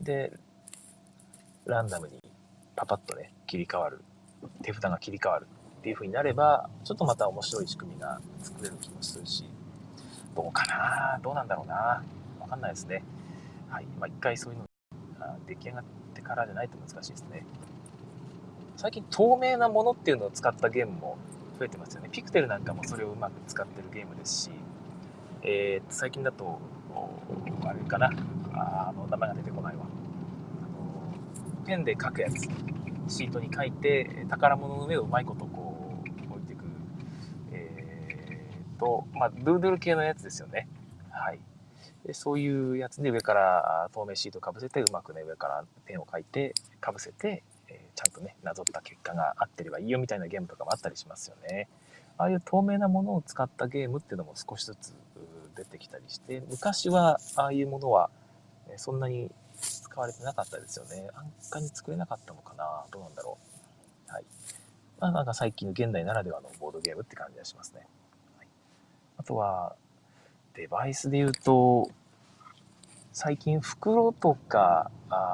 [0.00, 0.32] で、
[1.64, 2.20] ランダムに
[2.74, 4.02] パパッとね、切り替わる、
[4.62, 5.46] 手札が切り替わる
[5.78, 9.44] っていう風になれば、ちょっとまた面白い仕組みが作れる気もするし、
[10.34, 11.20] どうかな？
[11.22, 12.02] どうなんだろうな？
[12.40, 13.04] わかんないですね。
[13.68, 13.86] はい。
[14.00, 14.66] まあ、一回そういうの
[15.20, 17.44] が出来上がってからじゃないと難しいですね。
[18.78, 21.18] 最近透明なものっていうのを使ったゲームも
[21.58, 22.08] 増えてますよね。
[22.12, 24.50] ピクテルなんかもそれをうまく使ってるゲームですし、
[25.42, 26.60] えー、最近だと、
[27.64, 28.08] あれかな。
[28.52, 29.84] あの、名前が出てこないわ。
[31.66, 32.48] ペンで書くやつ。
[33.08, 35.74] シートに書いて宝物の上をうまいことこ
[36.30, 36.64] う置いていく。
[37.50, 40.68] えー、とまあドゥードゥル系のやつですよね。
[41.10, 41.40] はい。
[42.06, 51.68] でそういうやつで上から透明シートをかぶせてうまくね上からペンを書いてかぶせて、えー、ちゃんとねなぞった結果が合ってればいいよみたいなゲームとかもあったりしますよね
[52.16, 54.94] ああいう透明なものを使ったゲームっていうのも少しずつ
[55.56, 58.10] 出てきたりして昔はああいうものは
[58.76, 61.08] そんなに使われてなかったですよね。
[61.14, 63.38] 安価に作れなかったのかなどうなんだろ
[64.08, 64.12] う。
[64.12, 64.24] はい。
[65.00, 67.86] まあなんか最近の現代ならではのボードゲームって感じがしますね。
[68.38, 68.46] はい、
[69.18, 69.74] あとは、
[70.54, 71.90] デバイスで言うと、
[73.12, 74.90] 最近袋とか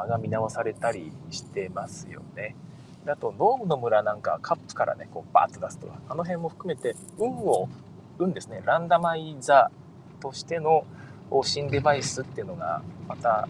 [0.08, 2.56] が見直されたりしてますよね。
[3.06, 7.68] あと、ノームの村なんかカップからね、こうバーッと出すとか、あの辺も含めて、運を、
[8.18, 10.86] 運ですね、ランダマイザーとしての
[11.42, 13.48] 新デバイスっていうのが、また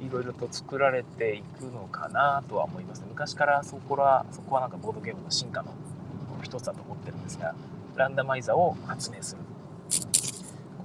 [0.00, 5.72] いろいろと作られていくのかなとは思います昔からそこらそこはなんかボードゲームの進化の
[6.42, 7.54] 一つだと思ってるんですが
[7.96, 9.45] ランダマイザーを発明する。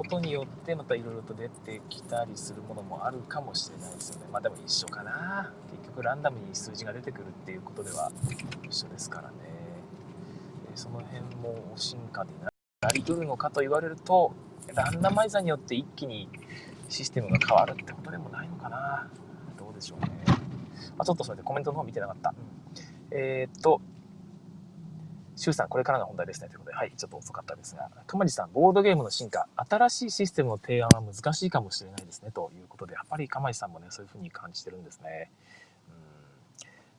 [0.02, 8.12] ことによってまたいろいろと出てきたりするものもあるかもしれないですよねまあでも一緒かな結局ランダムに数字が出てくるっていうことでは
[8.68, 9.36] 一緒ですからね
[10.74, 12.50] その辺も進化にな
[12.94, 14.34] り得るのかと言われると
[14.74, 16.28] ランダマイザーによって一気に
[16.90, 19.08] システムが変わるってことでもないのかな。
[19.58, 20.10] どうでしょうね。
[20.28, 20.36] ま
[21.00, 22.30] あ、ちょっとそれでコメントの方見てなかった。
[22.30, 23.82] うん、えー、っと、
[25.42, 26.50] シュウさん、これからが本題ですね。
[26.50, 32.30] ということで、はい、ちょっと遅かったですが、くまじさん、ボードゲームの進化、新しいシステムの提案は難しいかもしれないですね。
[32.30, 35.32] ということで、やっぱりかまじさんもね、そういうふうに感じてるんですね。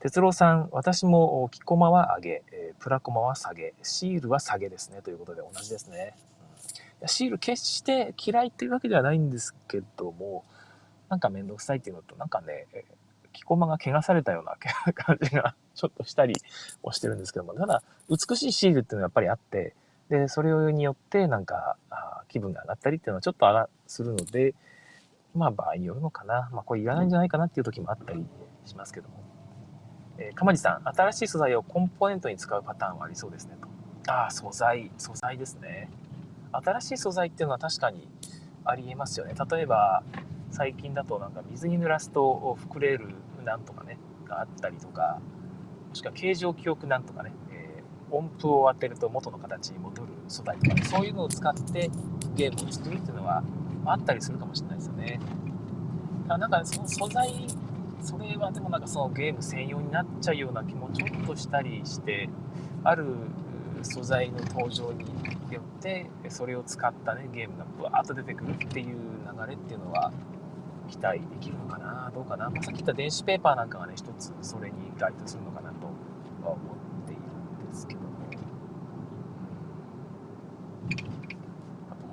[0.01, 5.03] 哲郎さん、私もキコマは上げ、えプラコマは下げ、シールは下げですね。
[5.03, 6.16] ということで同じですね。
[6.16, 6.32] うん
[7.09, 10.45] シール決して嫌いっていうわけではないんですけども、
[11.09, 12.66] なんかめんどくさいっていうのと、なんかね、
[13.33, 14.57] キコマが怪我されたような
[14.95, 16.35] 感じがちょっとしたり
[16.83, 19.74] をしてるんですけども、ただ、美しいシールっていうのはやっぱりあって、
[20.09, 21.76] で、それによってなんか、
[22.28, 24.55] 気分が上がったりっていうのはちょっと上がするので、
[25.35, 26.51] まあ場合によるのかな。
[26.53, 28.26] まあこれいらないんじゃないかなっていう時もあったり
[28.64, 29.22] しますけども。
[30.18, 34.12] えー、かまじさん、新しい素材をコンポーネントに使うパターンはありそうですねと。
[34.12, 35.89] ああ、素材、素材ですね。
[36.53, 38.07] 新しい素材っていうのは確かに
[38.64, 39.35] ありえますよね。
[39.51, 40.03] 例えば、
[40.51, 45.20] 最近だとなんか水に濡らすと膨れるなんとかね、があったりとか、
[45.88, 51.90] もしくは形状記憶なんとかね、えー、音符を当てると元の形に戻る素材とか、ね、そういうのを使って
[52.34, 53.43] ゲームを作るっていうのは
[53.84, 55.20] あったりするかもしれないですよね。
[56.28, 57.47] だなんかその素材、
[58.01, 62.28] それはでもなんかそのゲーム専用になっちゃうような気もちょっとしたりして、
[62.84, 63.05] ある
[63.82, 65.05] 素材の登場に
[65.53, 70.12] よってそれを使ったねゲームがブワーッと出てくるっていう流れっていうのは
[70.93, 72.12] 期待できるのかな？
[72.14, 75.86] どうかな、まあ、さっき言った電子ペーパーなんかがね一つそれに該当するのかなと
[76.47, 78.07] は思っているんですけども。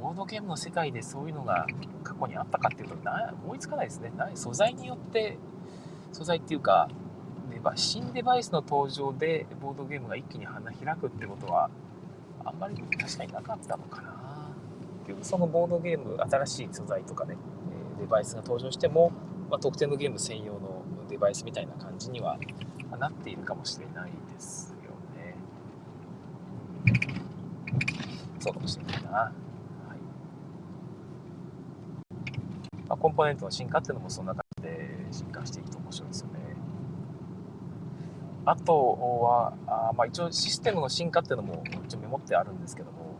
[0.01, 1.67] ボードゲームの世界でそういうのが
[2.03, 4.11] 過去にあったかっていうとな思いつかないですね。
[4.15, 5.37] な素材によって
[6.13, 6.89] 素材っていうか
[7.75, 11.69] 新デバイスの登場でボードゲームが一気に花開くってことは
[12.45, 14.15] あんまり確かになかったのかな。
[15.05, 17.35] 結局そのボードゲーム新しい素材とかね
[17.99, 19.11] デバイスが登場しても、
[19.49, 22.37] まあ、特定のゲーム専用のデバイスみたいな感じには
[22.99, 25.35] なっているかもしれないですよね。
[28.39, 29.09] そうかもしれないな。
[29.11, 29.31] はい
[32.87, 36.39] まあ、コンポーネントの進化っていうのもそんな感じで進化していくと面白いですよね。
[38.45, 43.15] あとは、あまあ、一応システムの進化っていうのも一応メモってあるんですけども、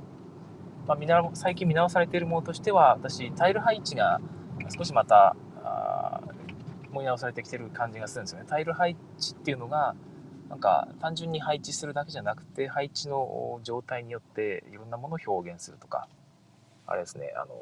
[0.88, 4.22] まあ、見直最近見直されているものとしては、私、タイル配置が
[4.70, 5.36] 少しまた、
[6.91, 8.45] 思い直されてきてる感じがするんですよね。
[8.47, 9.95] タイル配置っていうのが、
[10.49, 16.07] なんか単純に配置するだけじゃなくて、配置の状態によっていろんなものを表現するとか、
[16.88, 17.53] あれですね、あの、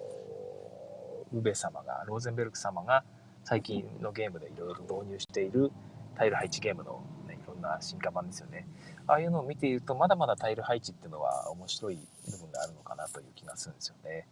[1.34, 3.04] ウベ様が、ローゼンベルク様が
[3.44, 5.72] 最近のゲームでいろいろ導入している
[6.16, 8.66] タイル配置ゲームのね、いろんな進化版ですよね。
[9.06, 11.96] ああいうのを見ていると、まだまだタイル配置っていうのは面白い
[12.32, 14.28] 部分があるのかなという気がするんですよね。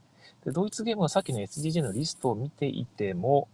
[0.45, 3.47] で、ドイツゲームのさっきの SDJ のリストを見ていても、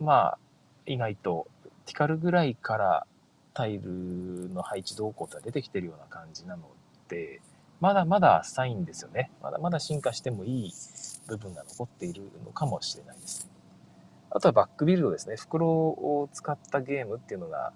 [0.00, 0.38] まあ、
[0.86, 1.46] 意外と
[1.86, 3.06] ティカルぐらいから
[3.52, 6.64] タイルの配置動向って出てきてるような感じなの
[7.08, 7.40] で、
[7.80, 9.30] まだまだ浅いんですよね。
[9.42, 10.72] まだまだ進化してもいい
[11.26, 13.48] 部分が残っているのかもしれないです。
[14.30, 15.36] あとはバックビルドですね。
[15.36, 17.72] 袋を使ったゲームっていうのが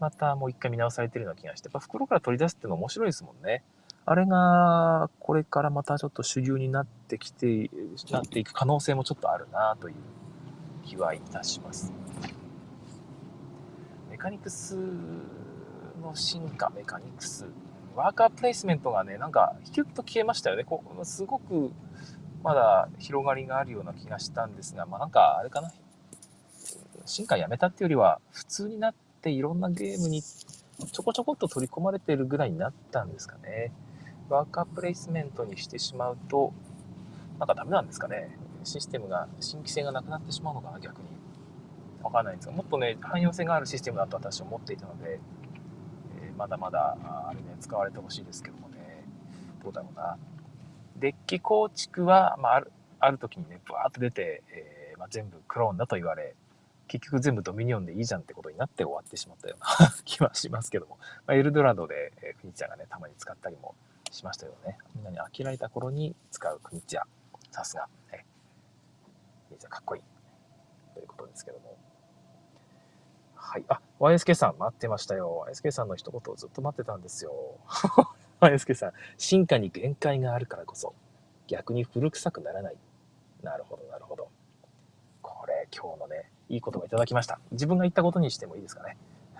[0.00, 3.62] またもう一回見直されてるような気がして、やっぱ袋から取り出すっていうの面白いですもんね。
[4.04, 7.70] あれが、これからまたちょっと主流になってきて、
[8.10, 9.94] なっていく可能性もちょっとあるなという
[10.84, 11.92] 気はいたします。
[14.10, 17.46] メカニクスの進化、メカニクス。
[17.94, 20.64] ワーカープレイスメントがね、なんかヒュッと消えましたよね。
[20.64, 21.70] こすごく
[22.42, 25.72] まだ広がりがあるような気がしたんですが、まあなんかあれかな。
[27.04, 33.70] 進化やめたっていうよりは、普通になってっていろんなゲームにちょこちょこっと取り込まれてるぐらいになったんですかね。
[34.28, 36.52] ワーカープレイスメントにしてしまうと、
[37.38, 38.36] なんかダメなんですかね。
[38.64, 41.08] システムが、新規性がなくなってしまうのかな、逆に。
[42.02, 45.20] わかんないんですが、もっとね、汎用性があるシステムだと私は思っていたので、
[46.22, 46.96] えー、まだまだ、
[47.28, 49.04] あれね、使われてほしいですけどもね、
[49.62, 50.16] どうだろうな。
[50.96, 56.34] デッキ構築は、まあ、ある、ある時にね、ブワーッと出て、えー、まあ、全部クローンだと言われ、
[56.86, 63.74] 結局全部ドミニオンでいいじゃんってことになって終わってしまったような 気はしますけども、まあ、エルドラドで、えクニチャーがね、たまに使ったりも
[64.12, 64.78] しましたよね。
[64.94, 67.00] みんなに飽きられた頃に使うクニチャ。
[67.50, 68.24] さすが、ね。
[69.48, 70.02] クニチャかっこいい。
[70.94, 71.76] ということですけども。
[73.34, 73.64] はい。
[73.68, 75.46] あ、YSK さん待ってましたよ。
[75.50, 77.32] YSK さんの一言をずっと待ってたんですよ。
[78.40, 80.94] YSK さん、進化に限界があるからこそ、
[81.46, 82.76] 逆に古臭くならない。
[83.42, 84.30] なるほど、なるほど。
[85.22, 87.40] これ、今日のね、いい言葉いただきました。
[87.50, 88.96] 自分が言ったことにしてもいいですかね。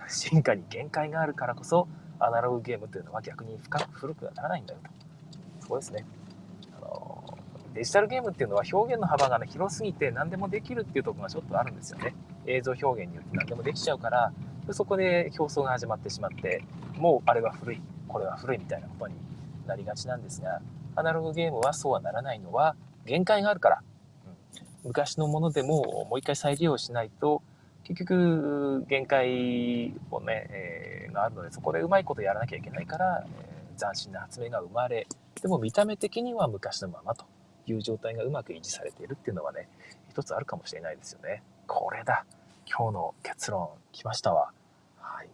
[0.07, 1.87] 進化に限界があるからこそ、
[2.25, 4.89] アナログゲームというのは逆に深く古くはならないんだよと。
[5.61, 6.05] そこですね。
[6.77, 7.37] あの
[7.73, 12.15] デジタルゲームっていうのは表現の幅が、ね、広すぎて何でもできるっていうとこがちょっとあるんですよね。
[12.45, 14.31] 映像表現によって何でもできちゃうから、
[14.71, 16.63] そこで競争が始まってしまって、
[16.97, 19.15] もうあれは古い、これは古いみたいなことに
[19.65, 20.61] なりがちなんですが、
[20.95, 23.81] アナログゲームはそうはならないのは限界があるから。
[24.27, 27.41] うん昔のものでももう一回再利用しないと
[27.83, 35.07] 結局限界をね、えー、があるのでそこでうまいことやらなきゃいけないから、えー、斬新な発明が生まれ
[35.41, 37.25] でも見た目的には昔のままと
[37.67, 39.67] いう状態がうまく維持されているっていうのはね
[40.09, 42.25] 一つあるかもしれないですよねこれだ
[42.75, 44.51] 今日の結論来ましたわ。
[44.97, 45.29] はい。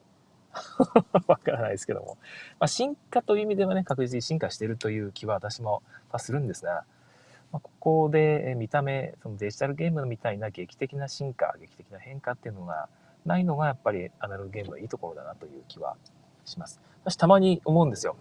[1.27, 2.17] わからないですけども。
[2.59, 5.81] まあ、進化という意味ではね、確実に進化しているという気は私も
[6.17, 6.83] するんですが、
[7.51, 12.89] ま、ここで見た目、そのデジタルゲームみたいな劇的な進化、劇的な変化っていうのが
[13.25, 15.95] ないのがやっぱりアナログゲームのいいところだなという気は
[16.45, 16.79] します。
[17.03, 18.15] 私たまに思うんですよ。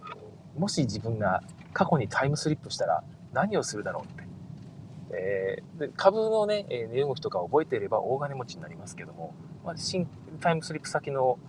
[0.57, 1.41] もし自分が
[1.73, 3.03] 過去にタイムスリップしたら
[3.33, 4.29] 何をするだろうって。
[5.11, 9.33] えー、で株のね、え値動きとか覚えていれば大金持ちになりますけども、
[9.65, 10.07] まあ、新
[10.39, 11.39] タイムスリップ先の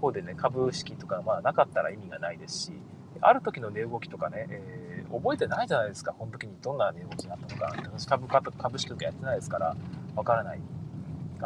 [0.00, 2.72] 方でね、株式とかまあなかったら意味がないですし、
[3.20, 7.72] ある時の値動きとかね、えー、覚えてないじゃないですか、この時にどんな値動きがあったのか。
[7.84, 9.76] 私株価と株式とかやってないですから、
[10.14, 10.60] わからない。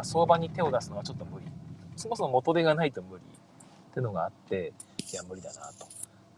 [0.02, 1.46] 相場に手を出すのはちょっと無理。
[1.96, 4.72] そもそも元手がないと無理ってのがあって、
[5.12, 5.86] いや、無理だなと。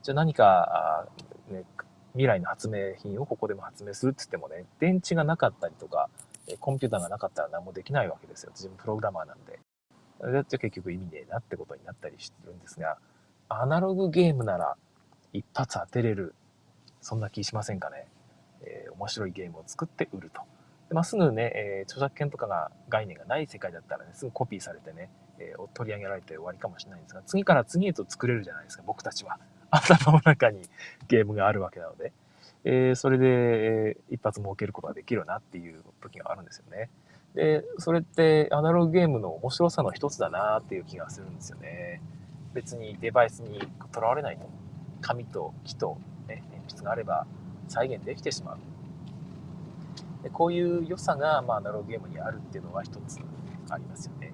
[0.03, 1.07] じゃあ何か、
[1.49, 1.65] ね、
[2.13, 6.09] 未来の発明品をここでも発明するって言ってもね、電池がなかったりとか、
[6.61, 8.51] コンピューターがなかったら何もできないわけですよ。
[8.55, 9.61] 自分プログラマーなんで。
[10.21, 12.99] だって結局意味ねえなってことになったりしてるんですが、
[13.49, 14.77] アナログゲームなら
[15.33, 16.35] 一発当てれる。
[17.05, 18.07] そんな気しませんかね？
[18.63, 20.41] えー、面白いゲームを作って売ると。
[20.89, 29.39] でまあ、すぐね、えー、著作権とかが概念がない世界だったらね、すぐコピーされてね、えー、取り上げられて終わりかもしれないんですが、次から次へと作れるじゃないですか、僕たちは。
[29.71, 30.63] 頭の中に
[31.07, 32.13] ゲームがあるわけなので。
[32.65, 36.89] えー、それで、えー、一発儲けることができるなっていう時があるんですよね。
[37.35, 42.01] で、それってアナログゲームの面白さの一つだなっていう気がするんですよね。
[42.55, 43.61] 別にデバイスに
[43.93, 44.49] とらわれないと。
[45.03, 45.99] 紙と木と、
[46.69, 47.27] 筆があれば
[47.69, 48.59] 再現できてしまう。
[50.23, 53.19] でこういう良さが、まあ、アナログゲームにあるっていうのは一つ
[53.71, 54.33] ありますよね。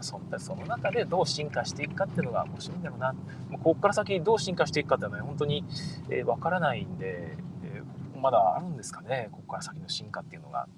[0.00, 3.12] そんその中でどう進化していくかっていうのが面白いんだろうな。
[3.12, 5.66] もうここから先どう進化していくかっていうのは本当にわ、
[6.10, 10.68] えー、からないんで、えー、まだあるんですかね、ここから先の進化っていうのが。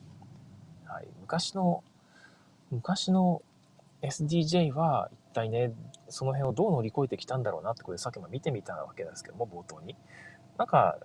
[0.86, 1.84] はい、昔の、
[2.70, 3.42] 昔の
[4.02, 5.72] SDJ は一体ね、
[6.08, 9.94] その辺をどう乗り越えてきたんだろうなってこれさっきも見てみたわけですけども、冒頭に。
[10.58, 10.96] なんか、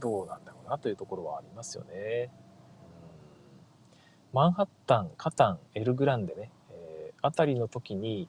[0.00, 2.30] どうなんだろうなというところはありますよね。
[4.32, 8.28] マンハッタン、カタン、エルグランデね、えー、あたりの時に、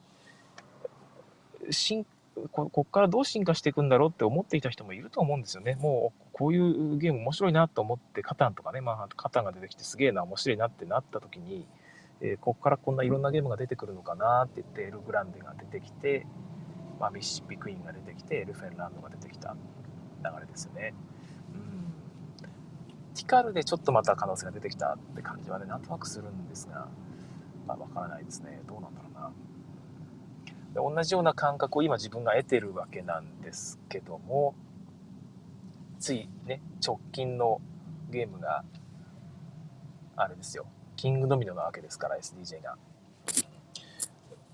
[1.72, 2.05] 進
[2.51, 5.76] ここからどう進化していくんだろうって思っていた人もいると思うんですよね。
[5.76, 11.68] もうこういうゲーム面白いなと思ってカタンとかね、まあ、カタンが出てきてすげえな面白いなってなった時に、
[12.22, 16.28] えー、ここからこんないろんなゲームが出てくるのかなって言ってエルグランデが出てきて、
[17.00, 19.56] まあ、ミシシッピクイーンが出てきてエルフェンランドが出てきた
[20.24, 20.93] 流れですよね。
[23.16, 26.88] ティカルでちょっとまた可能性が出てきたって感じはねなんとなくするんですが、
[27.66, 28.62] まあ、分からないですね。
[28.68, 30.91] どうなんだろうな。
[30.91, 34.54] で同じような感覚を今自分が得てるわけなんですけども
[36.00, 37.60] ついね直近の
[38.12, 38.64] ゲームが
[40.16, 40.66] あれですよ。
[40.95, 42.76] キングドミノなわけですから SDJ が。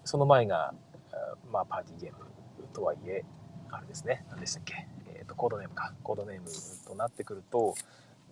[0.05, 0.73] その前が
[1.51, 2.32] まあパーティーゲーム。
[2.73, 3.23] とはいえ
[3.71, 6.47] あれですね何でしたっけ、えーと、コードネームかコードネーム
[6.87, 7.75] となってくると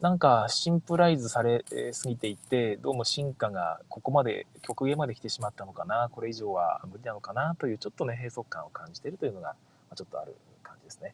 [0.01, 9.55] なんかシンプライズされすぎていて、どうも進化がここまで、極限まで来てしまったのかな、これ以上は無理なのかなというちょっとね、閉塞感を感じているというのが、
[9.95, 11.13] ちょっとある感じですね。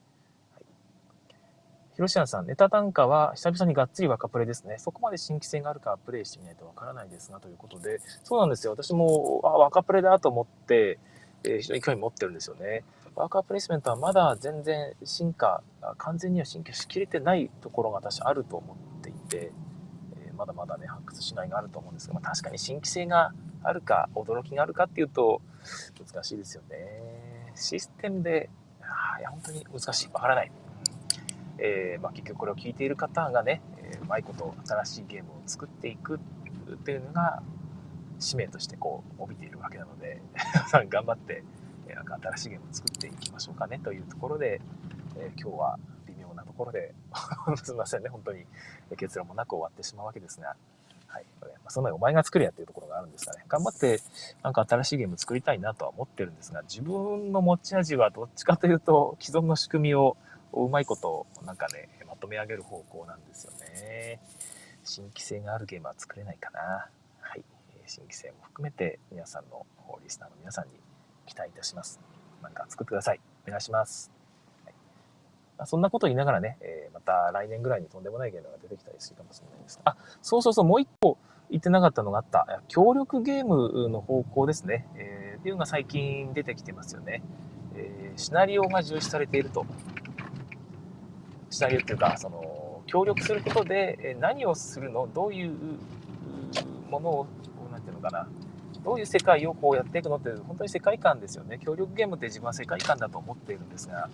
[0.53, 0.63] はい、
[1.95, 4.77] ヒロシアンさん、ネタ単価は久々にがっつり若プレですね。
[4.79, 8.71] そこまで新規性があるかプレイしてみないとわからないですが、ということで、そうなんですよ。
[8.71, 10.97] 私も、あ、若プレだと思って、
[11.43, 12.85] えー、非常に興味持ってるんですよね。
[13.17, 15.63] ワーカープレイスメントはまだ全然進化、
[15.97, 19.51] 完全には進化しきれてないところが私あると思っていて、
[20.27, 25.41] えー、まだまだね、発掘しないがあると思うんですが、まあ、確かに新規性があるか、驚きがあるかっていうと、
[26.13, 26.77] 難しいですよね。
[27.55, 28.51] システムで、
[28.81, 30.09] あいや、本当に難しい。
[30.13, 30.51] わからない。
[31.57, 36.19] えー、まあ、結局これを聞いている方がね、えー、うまいこと新しいゲームを作っていく
[36.71, 37.41] っていうのが、
[38.19, 40.21] 使命としてこう、帯びているわけなので、
[40.53, 41.43] 皆さん頑張って
[41.95, 44.61] なんか新しいゲームを作っていきましょうかねというところで、
[45.17, 46.93] えー、今日は微妙なところで
[47.63, 48.45] すみませんね、本当に
[48.97, 50.55] 結論もなく終わってしまうわけですが、
[51.07, 51.25] はい。
[51.41, 54.01] まあ、その前お前が作れやっていうところがあるんですがね、頑張って
[54.43, 60.17] なんか新しいゲーム作りたいなとは思ってるんですが、自分の持ち味はどっちかというと、既存の仕組みを
[60.53, 64.19] うまいことなんかね、まとめ上げる方向なんですよね。
[64.83, 66.89] 新規性があるゲームは作れないかな。
[67.19, 67.43] はい。
[67.85, 69.65] 新規性も含めて皆さんの
[70.03, 70.71] リスナーの皆さんに
[71.27, 71.99] 期待いたします。
[72.41, 73.19] なんか作ってください。
[73.45, 74.11] お願いします。
[74.65, 74.73] はい
[75.57, 79.79] まあ、そんなこと言いながらね、えー、また来年ぐらいにとんでもないゲームが出てきたりするかもしれないです。
[79.83, 81.17] あ、そうそうそう、もう一個
[81.49, 82.61] 言ってなかったのがあった。
[82.67, 84.87] 協力ゲームの方向ですね。
[84.95, 87.21] えー、っていうのが最近出てきてますよね。
[87.75, 89.65] えー、シナリオが重視されていると。
[91.49, 95.07] シナリオっていうか、その、協力することで何をするの？
[95.13, 95.51] どういう
[96.89, 97.29] ものを、こ
[97.69, 98.29] うなんていうのかな、
[98.87, 101.59] どういう世界をこうやっていくのって本当に世界観ですよね。
[101.61, 104.09] 協力ゲームって自分は世界観だと思っているんですが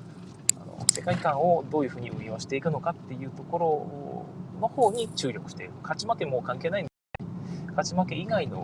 [0.59, 6.83] あの世界観をどういうふうに運用していくのかっていうところの方に注力している勝ち負けも関係ない。
[6.83, 6.91] んで
[7.75, 8.61] 勝ち負け以外の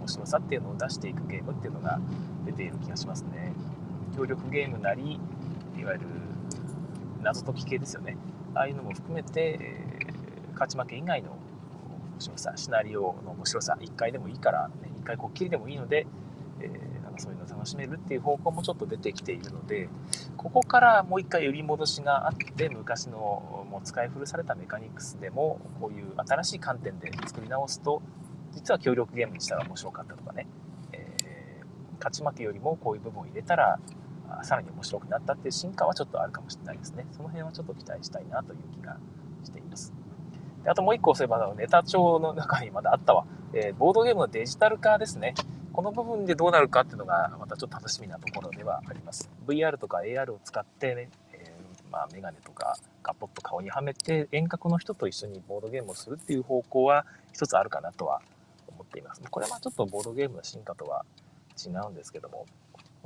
[0.00, 2.00] 面白さっていうのを出していくゲームっていうのが
[2.44, 3.52] 出ている気がしますね。
[4.16, 5.20] 協力ゲームなり
[5.78, 6.06] いわゆる
[7.22, 8.16] 謎解き系ですよね。
[8.52, 11.35] ああいうのも含めて、えー、勝ち負け以外の
[12.16, 16.06] 面白さシナリオの面白さ1回でもいいから、ね、1回こっきりでもいいので、
[16.60, 19.90] えー、なんかそういうのを楽しめるっていう方向もちょっと出てきているので
[20.38, 23.18] ここからもう1回売り戻しがあって昔の
[23.70, 28.00] もう使い古されたメカニクスでもこういう新しい観点で作り直すと
[28.52, 30.46] 実は協力ゲームにしたら面白かったとかね、
[30.92, 33.78] えー、勝ち負けよりもこういう部分を入れたら
[34.42, 37.06] さらに面白くなったっていう進化はちょっとあるかもしれないですね。
[37.12, 38.96] その辺はちょっと期待したいなという気が
[39.44, 40.05] しています。
[40.68, 45.34] あともう一個そういえばネタ帳の中にまだあったわ、えー、ボードゲームのデジタル化ですね。
[45.72, 49.28] この部分でどうなるかっていうのがまたちょっと楽しみなところではあります。
[49.46, 57.04] VR とか AR を使ってね、えー、まあ、メガネとかガポッと顔にはめて遠隔の人と一緒にボードゲームをするっていう方向は
[57.34, 58.22] 一つあるかなとは
[58.68, 59.20] 思っています。
[59.30, 61.04] これはちょっとボードゲームの進化とは
[61.62, 62.46] 違うんですけども、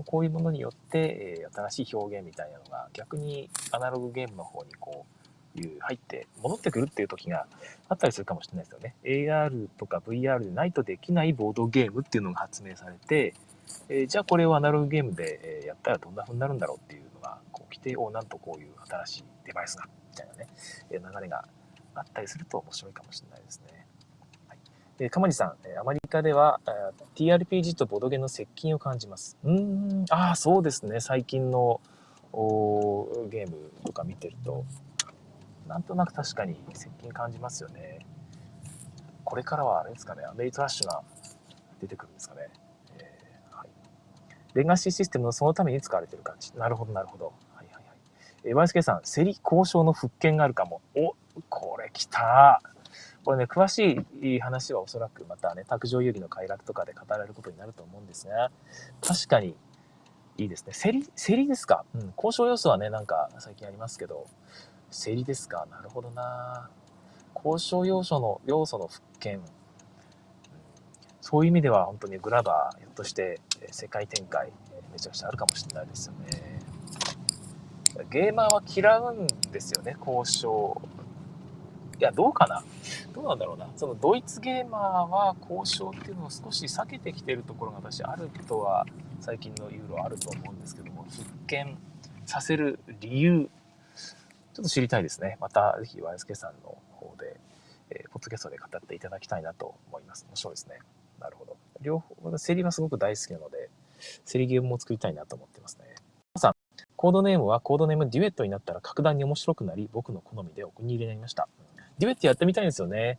[0.06, 5.19] こういうものによって、え、新しい表現みたいなのが逆にアナログゲームの方にこう
[5.56, 7.46] いう入って戻ってくるっていう時が
[7.88, 8.94] あったりするかもしれないですよね。
[9.04, 13.34] AR とか VR でないとできないボードゲームっていうのが発明されて、
[13.88, 20.48] えー、じゃあこれをアナログゲームでやったらどんな風になるんだろうっていうのがこう来て、おなんとこういう新しいデバイスがみたいなね、
[20.90, 21.44] 流れが
[21.94, 23.86] あったりすると面白いかもしれないですね。
[25.00, 26.70] えー、かまじさん、えアメリカでは、え、
[27.16, 29.38] TRPG とボドゲの接近を感じます。
[29.42, 31.00] うん、ああ、そうですね。
[31.00, 31.80] 最近の
[33.30, 34.66] ゲームとか見てると、
[35.70, 38.04] なんとなく確かに接近感じますよね。
[39.24, 41.02] これからはあれですかね、アメリカラッシュが
[41.80, 42.48] 出てくるんですかね。
[42.98, 43.68] えー、はい、
[44.54, 46.52] レガシーシステムのそのために使われてる感じ。
[46.58, 47.26] なるほど、なるほど。
[47.54, 47.84] はいはいはい。
[48.42, 50.82] えー、ワイスケさん、競り交渉の復権があるかも。
[50.96, 51.14] お、
[51.48, 52.60] これ来た
[53.24, 58.50] これね、詳しい話はおそらくまたね、卓上遊戯の快楽とかで語られることになると思うんですが、
[59.00, 59.54] 確かに
[60.38, 60.72] いいですね。
[60.74, 62.12] 競り、競りですかうん。
[62.16, 64.26] 交渉要素はね、なんか最近ありますけど、
[64.90, 65.66] 競りですか？
[65.70, 66.68] なるほどな
[67.34, 69.40] 交渉要素の、要素の復権。
[71.20, 74.52] そういう意味では本当にグラバー、ひょっとして世界展開、
[74.92, 76.60] めちゃくちゃあるかもしれないですよね。
[78.10, 80.80] ゲーマーは嫌うんですよね、交渉。
[81.98, 82.64] いや、どうかな？
[83.12, 83.68] どうなんだろうな。
[83.76, 88.86] そのドイツゲーマーは交渉っていうのを少し避けてきてるところが私あるとは
[89.20, 91.76] 最近のユーロあると思うんですけども、復権
[92.24, 93.50] させる理由、
[94.60, 95.38] ちょっと知りたいですね。
[95.40, 97.40] またぜひワイスケさんの方で、
[97.88, 100.26] えー、ポッドキャストで語っていただきたいなと思います。
[100.28, 100.80] 面白いですね。
[101.18, 101.56] なるほど。
[101.80, 103.70] 両方、セリはすごく大好きなので、
[104.26, 105.86] セリゲームも作りたいなと思ってますね。
[106.36, 106.54] さん、
[106.94, 111.48] コードネームはコードネームデュエットになったら格段に面白くなり、僕の好みでお気に入りになりました。
[111.98, 113.18] デュエットやってみたいんですよね。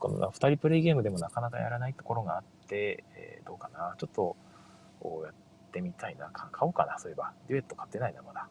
[0.00, 3.94] そっか、二人プレイゲームでもなかなかやらないところがあって、えー、どうかな。
[3.98, 4.36] ちょっと、
[5.24, 5.34] やっ
[5.70, 6.28] てみたいな。
[6.32, 7.32] 買おうかな、そういえば。
[7.46, 8.48] デュエット買ってないな、まだ。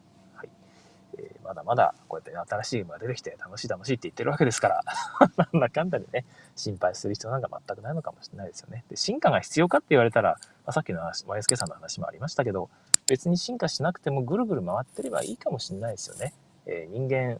[1.18, 4.82] えー、まだまだ、こうやって新しいゲームが出てきて、楽しい楽しいって言ってるわけですから、
[5.52, 8.84] なんだかんだでね、心配する必要なんか全くないのかもしれないですよね。
[8.88, 12.70] で、進化が必要かって言われたら、まあ、さっきの話、ワイスケさんの話もありましたけど、
[13.08, 16.34] 別に進化しなくてもぐるぐる回ってればいいかもしれないですよね。
[16.66, 17.38] えー、人間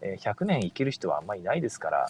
[0.00, 2.06] え、100年生きる人はあんまりいないですから、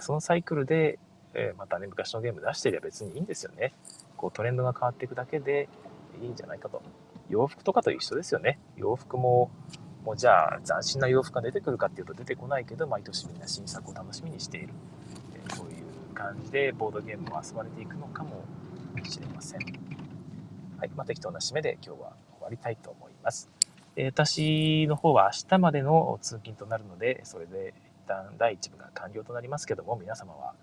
[0.00, 0.98] そのサイクルで、
[1.34, 3.72] えまたね、昔のゲーム出してりゃ別にいいんですよね。
[4.16, 5.68] こうトレンドが変わっていくだけで
[6.22, 6.82] いいんじゃないかと。
[7.28, 8.58] 洋服とかと一緒ですよね。
[8.76, 9.50] 洋服も、
[10.06, 14.68] もうじゃあ斬新な洋服が出てくるかっていうと出てこないけど、毎年みんな新作を楽しみにしている。
[15.56, 18.44] そういう感じでボードゲームも遊ばれていくのかも
[19.02, 19.60] しれません。
[20.78, 20.90] はい。
[20.94, 23.50] まあ、適当な締めで今日は終わりたいと思います。
[23.96, 30.54] え私の方は明日までの通勤となるので、それで一旦第1部が完了となりますけども、皆様は、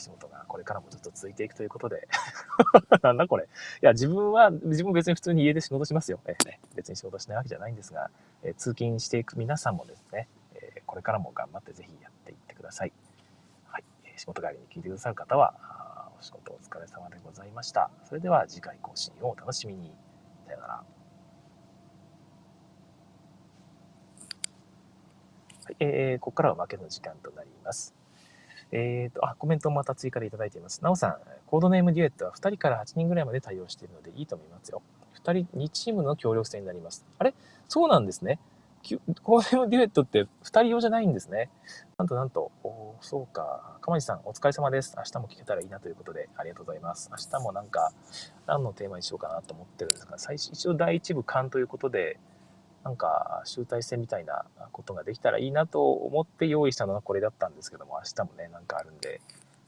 [0.00, 2.08] 仕事がこれからもずっと続いていくということで
[3.02, 3.44] なんだこれ。
[3.44, 3.46] い
[3.82, 6.20] や、自分は、自分別に普通に家で仕事しますよ。
[6.26, 8.10] えー、ね、別に仕事しないわけじゃないんですが、
[8.42, 12.92] え通勤していく皆さんもですね、えこれからも頑張ってぜひやっていってください。
[13.66, 13.84] はい。
[14.16, 17.90] 仕事帰りに聞いてくださる方は、お仕事お疲れ様でございました。
[18.04, 19.94] それでは次回更新をお楽しみに。
[20.46, 20.84] さよなら。
[25.78, 27.99] えー、ここからは負けの時間となります。
[28.72, 30.82] えっ、ー、と、あ、コメントもまた追加でいただいています。
[30.82, 31.16] なおさん、
[31.46, 34.82] コードネームデュエットは2人から8人ぐらいまで対応しているのでいいと思いますよ。
[35.24, 37.04] 2人、2チームの協力戦になります。
[37.18, 37.34] あれ？
[37.68, 38.38] そうなんですね。
[39.22, 41.50] コーデのデュエットって2人用じゃないんですね。
[41.98, 43.76] なんとなんと、おそうか。
[43.82, 44.94] かまじさん、お疲れ様です。
[44.96, 47.10] 明日も聞けたらいいなということで、ありがとうございます。
[47.10, 47.92] 明日もなんか、
[48.46, 52.18] 何のテーマにしようかなと思ってるんですが、最初、一応第1部間ということで、
[52.84, 59.20] なんか集大成みたいなことができたらいいなと思って用意したのがこれだったんですけども、明日もね、なんかあるんで、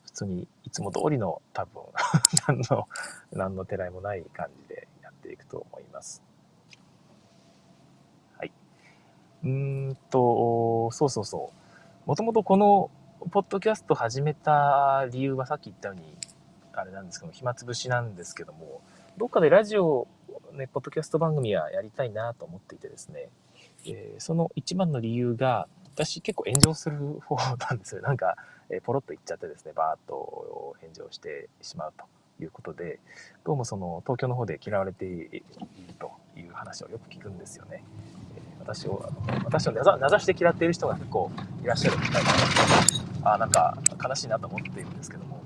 [0.05, 1.83] 普通にいつも通りの多分
[2.47, 2.89] 何の、
[3.33, 6.23] 何のてらいもない感じでやっていくと思います。
[8.39, 8.53] はい。
[9.45, 11.51] うんと、そうそうそ
[12.07, 12.09] う。
[12.09, 12.91] もともとこの
[13.31, 16.03] ポッドキャスト始めた理由はさっき言ったように、
[16.73, 18.81] あれなんですけど、暇つぶしなんですけども、
[19.19, 20.09] どっかでラジオ
[20.53, 23.31] ね、ポッドキャスト番組はやりたいなと思っていてですね、
[23.87, 28.03] えー、その一番の理由が、私結構炎上する方なんですよ。
[28.03, 28.37] なんか、
[28.71, 32.05] えー、ポロッと言っちゃってですね、バーッと炎上してしまうと
[32.43, 33.01] いうことで、
[33.45, 35.45] どうもその東京の方で嫌われている
[35.99, 37.85] という話をよく聞くんですよね。
[38.37, 41.31] えー、私を、あの私を名指して嫌っている人が結構
[41.63, 45.42] いらっしゃるみたいな、あなんか悲しいなと思っているんですけども、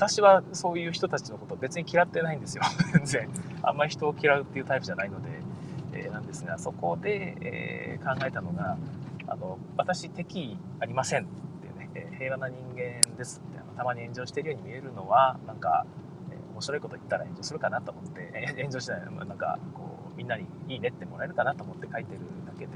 [0.00, 2.62] 私はそういう人たちのこと別に嫌ってないんですよ。
[2.94, 3.28] 全然。
[3.62, 5.28] あんまり人を嫌うっていうタイプじゃないので、
[5.92, 8.78] えー、なんですが、そこで、えー、考えたのが、
[9.26, 11.26] あの、私敵意ありませんっ
[11.60, 15.84] ていうね、え、平和な人間ですって、あのたまに炎上してるように見えるのは、なんか、
[16.30, 22.72] えー、面白いこと言ったら炎上するかなと思って、え炎上しない、なんか、こう、みんなにいいねってもらえるかなと思って書いてるだけで、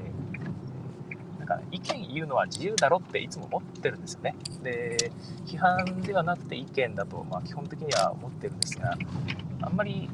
[1.45, 4.35] なんか意見言うのは自由だろっていつも思ってるんですよね。
[4.63, 5.11] で、
[5.45, 8.97] 批判ではなくて意見だと、まあ、基本的には思ってるんですが、
[9.61, 10.09] あんまり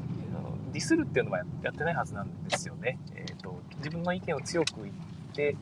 [0.72, 2.98] ディスるっていうのはやってないはずなんですよね。
[3.14, 4.94] えーと、自分の意見を強く言っ
[5.34, 5.56] て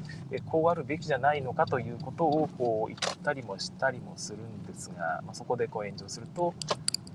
[0.47, 6.53] こうあるべきじゃないのかということをこう言ったりもしたりもするんですが、まあ、そこでこう炎上すると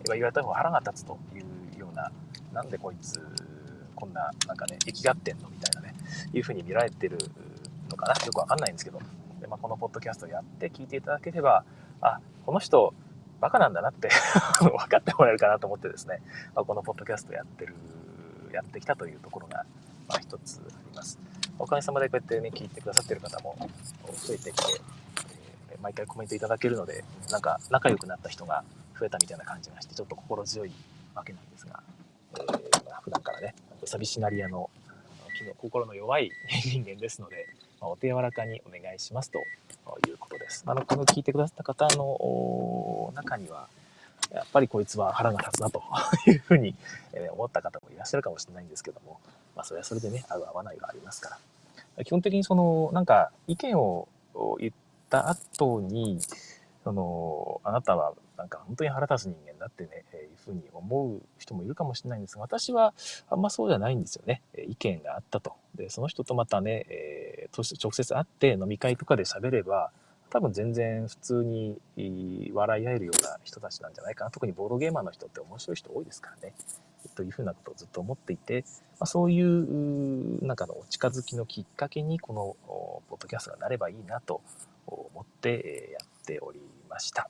[0.05, 1.39] 言われた方が腹が立つとい
[1.77, 2.09] うような
[2.53, 3.19] なんでこいつ
[3.95, 5.49] こんななんかね生きがってんの？
[5.49, 5.95] みたいなね
[6.33, 7.17] いうふうに見られてる
[7.95, 8.99] のかなよくわかんないんですけど、
[9.39, 11.63] でまあ、このポッドキャストやって聞いていただければ、
[12.01, 12.93] あ、この人、
[13.41, 14.09] バカなんだなって
[14.59, 16.21] 分かってもらえるかなと思ってですね、
[16.55, 17.75] まあ、このポッドキャストやってる、
[18.51, 19.65] やってきたというところが、
[20.07, 21.19] まあ、一つあります。
[21.57, 23.55] おかげさまでこうやってね、聞いてくださってる方も
[24.25, 24.81] 増えてきて、
[25.71, 28.63] えー、毎回コメントいただけるので、なんか仲良くなった人が
[28.99, 30.71] 増えたみたいな感じがして、ちょっと心強い
[31.13, 31.81] わけなんですが、
[32.33, 34.69] えー、普段からね、寂しがり屋の
[35.57, 36.31] 心の弱い
[36.63, 37.47] 人間ですので、
[37.81, 39.39] まあ、お手柔らかにお願いしますと
[40.07, 40.63] いうことです。
[40.65, 43.67] あの、この聞いてくださった方の中には、
[44.31, 45.83] やっぱりこいつは腹が立つなと
[46.27, 46.75] いうふうに
[47.31, 49.19] 思った方もいらっしゃるかもしれないんですけども、
[49.55, 51.37] まあ、それはそれでね、合う合わないがありますか
[51.97, 52.03] ら。
[52.03, 54.07] 基本的にその、なんか意見を
[54.59, 54.73] 言っ
[55.09, 56.19] た後に、
[56.83, 62.93] その、あなたはなんか本当に腹立つ人間だってね、え、いうふうに思う人もいるかもしれないんですが、私は
[63.29, 64.41] あんまそうじゃないんですよね。
[64.67, 65.53] 意見があったと。
[65.75, 69.91] で、その人とまたね、えー、直接会って飲み会とかで喋れば、
[70.29, 71.79] 多分全然普通に
[72.53, 74.31] 笑い合えるような人たちなんじゃないかな。
[74.31, 76.53] 特にボードゲーマーの人って面白い人多いですからね。
[77.15, 78.65] というふうなことをずっと思っていて、
[78.99, 82.55] まあ、そういうなんかのお近づきのきっかけにこの
[83.09, 84.41] ポッドキャストがなればいいなと
[84.87, 86.59] 思ってやっており
[86.89, 87.29] ました。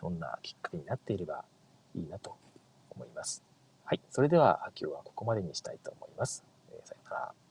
[0.00, 1.44] そんなきっかけになっていれば
[1.94, 2.36] いいなと
[2.90, 3.42] 思います。
[3.84, 4.00] はい。
[4.10, 6.44] それでは今日はここまでにしたいと思います。
[6.70, 7.47] えー、さよなら。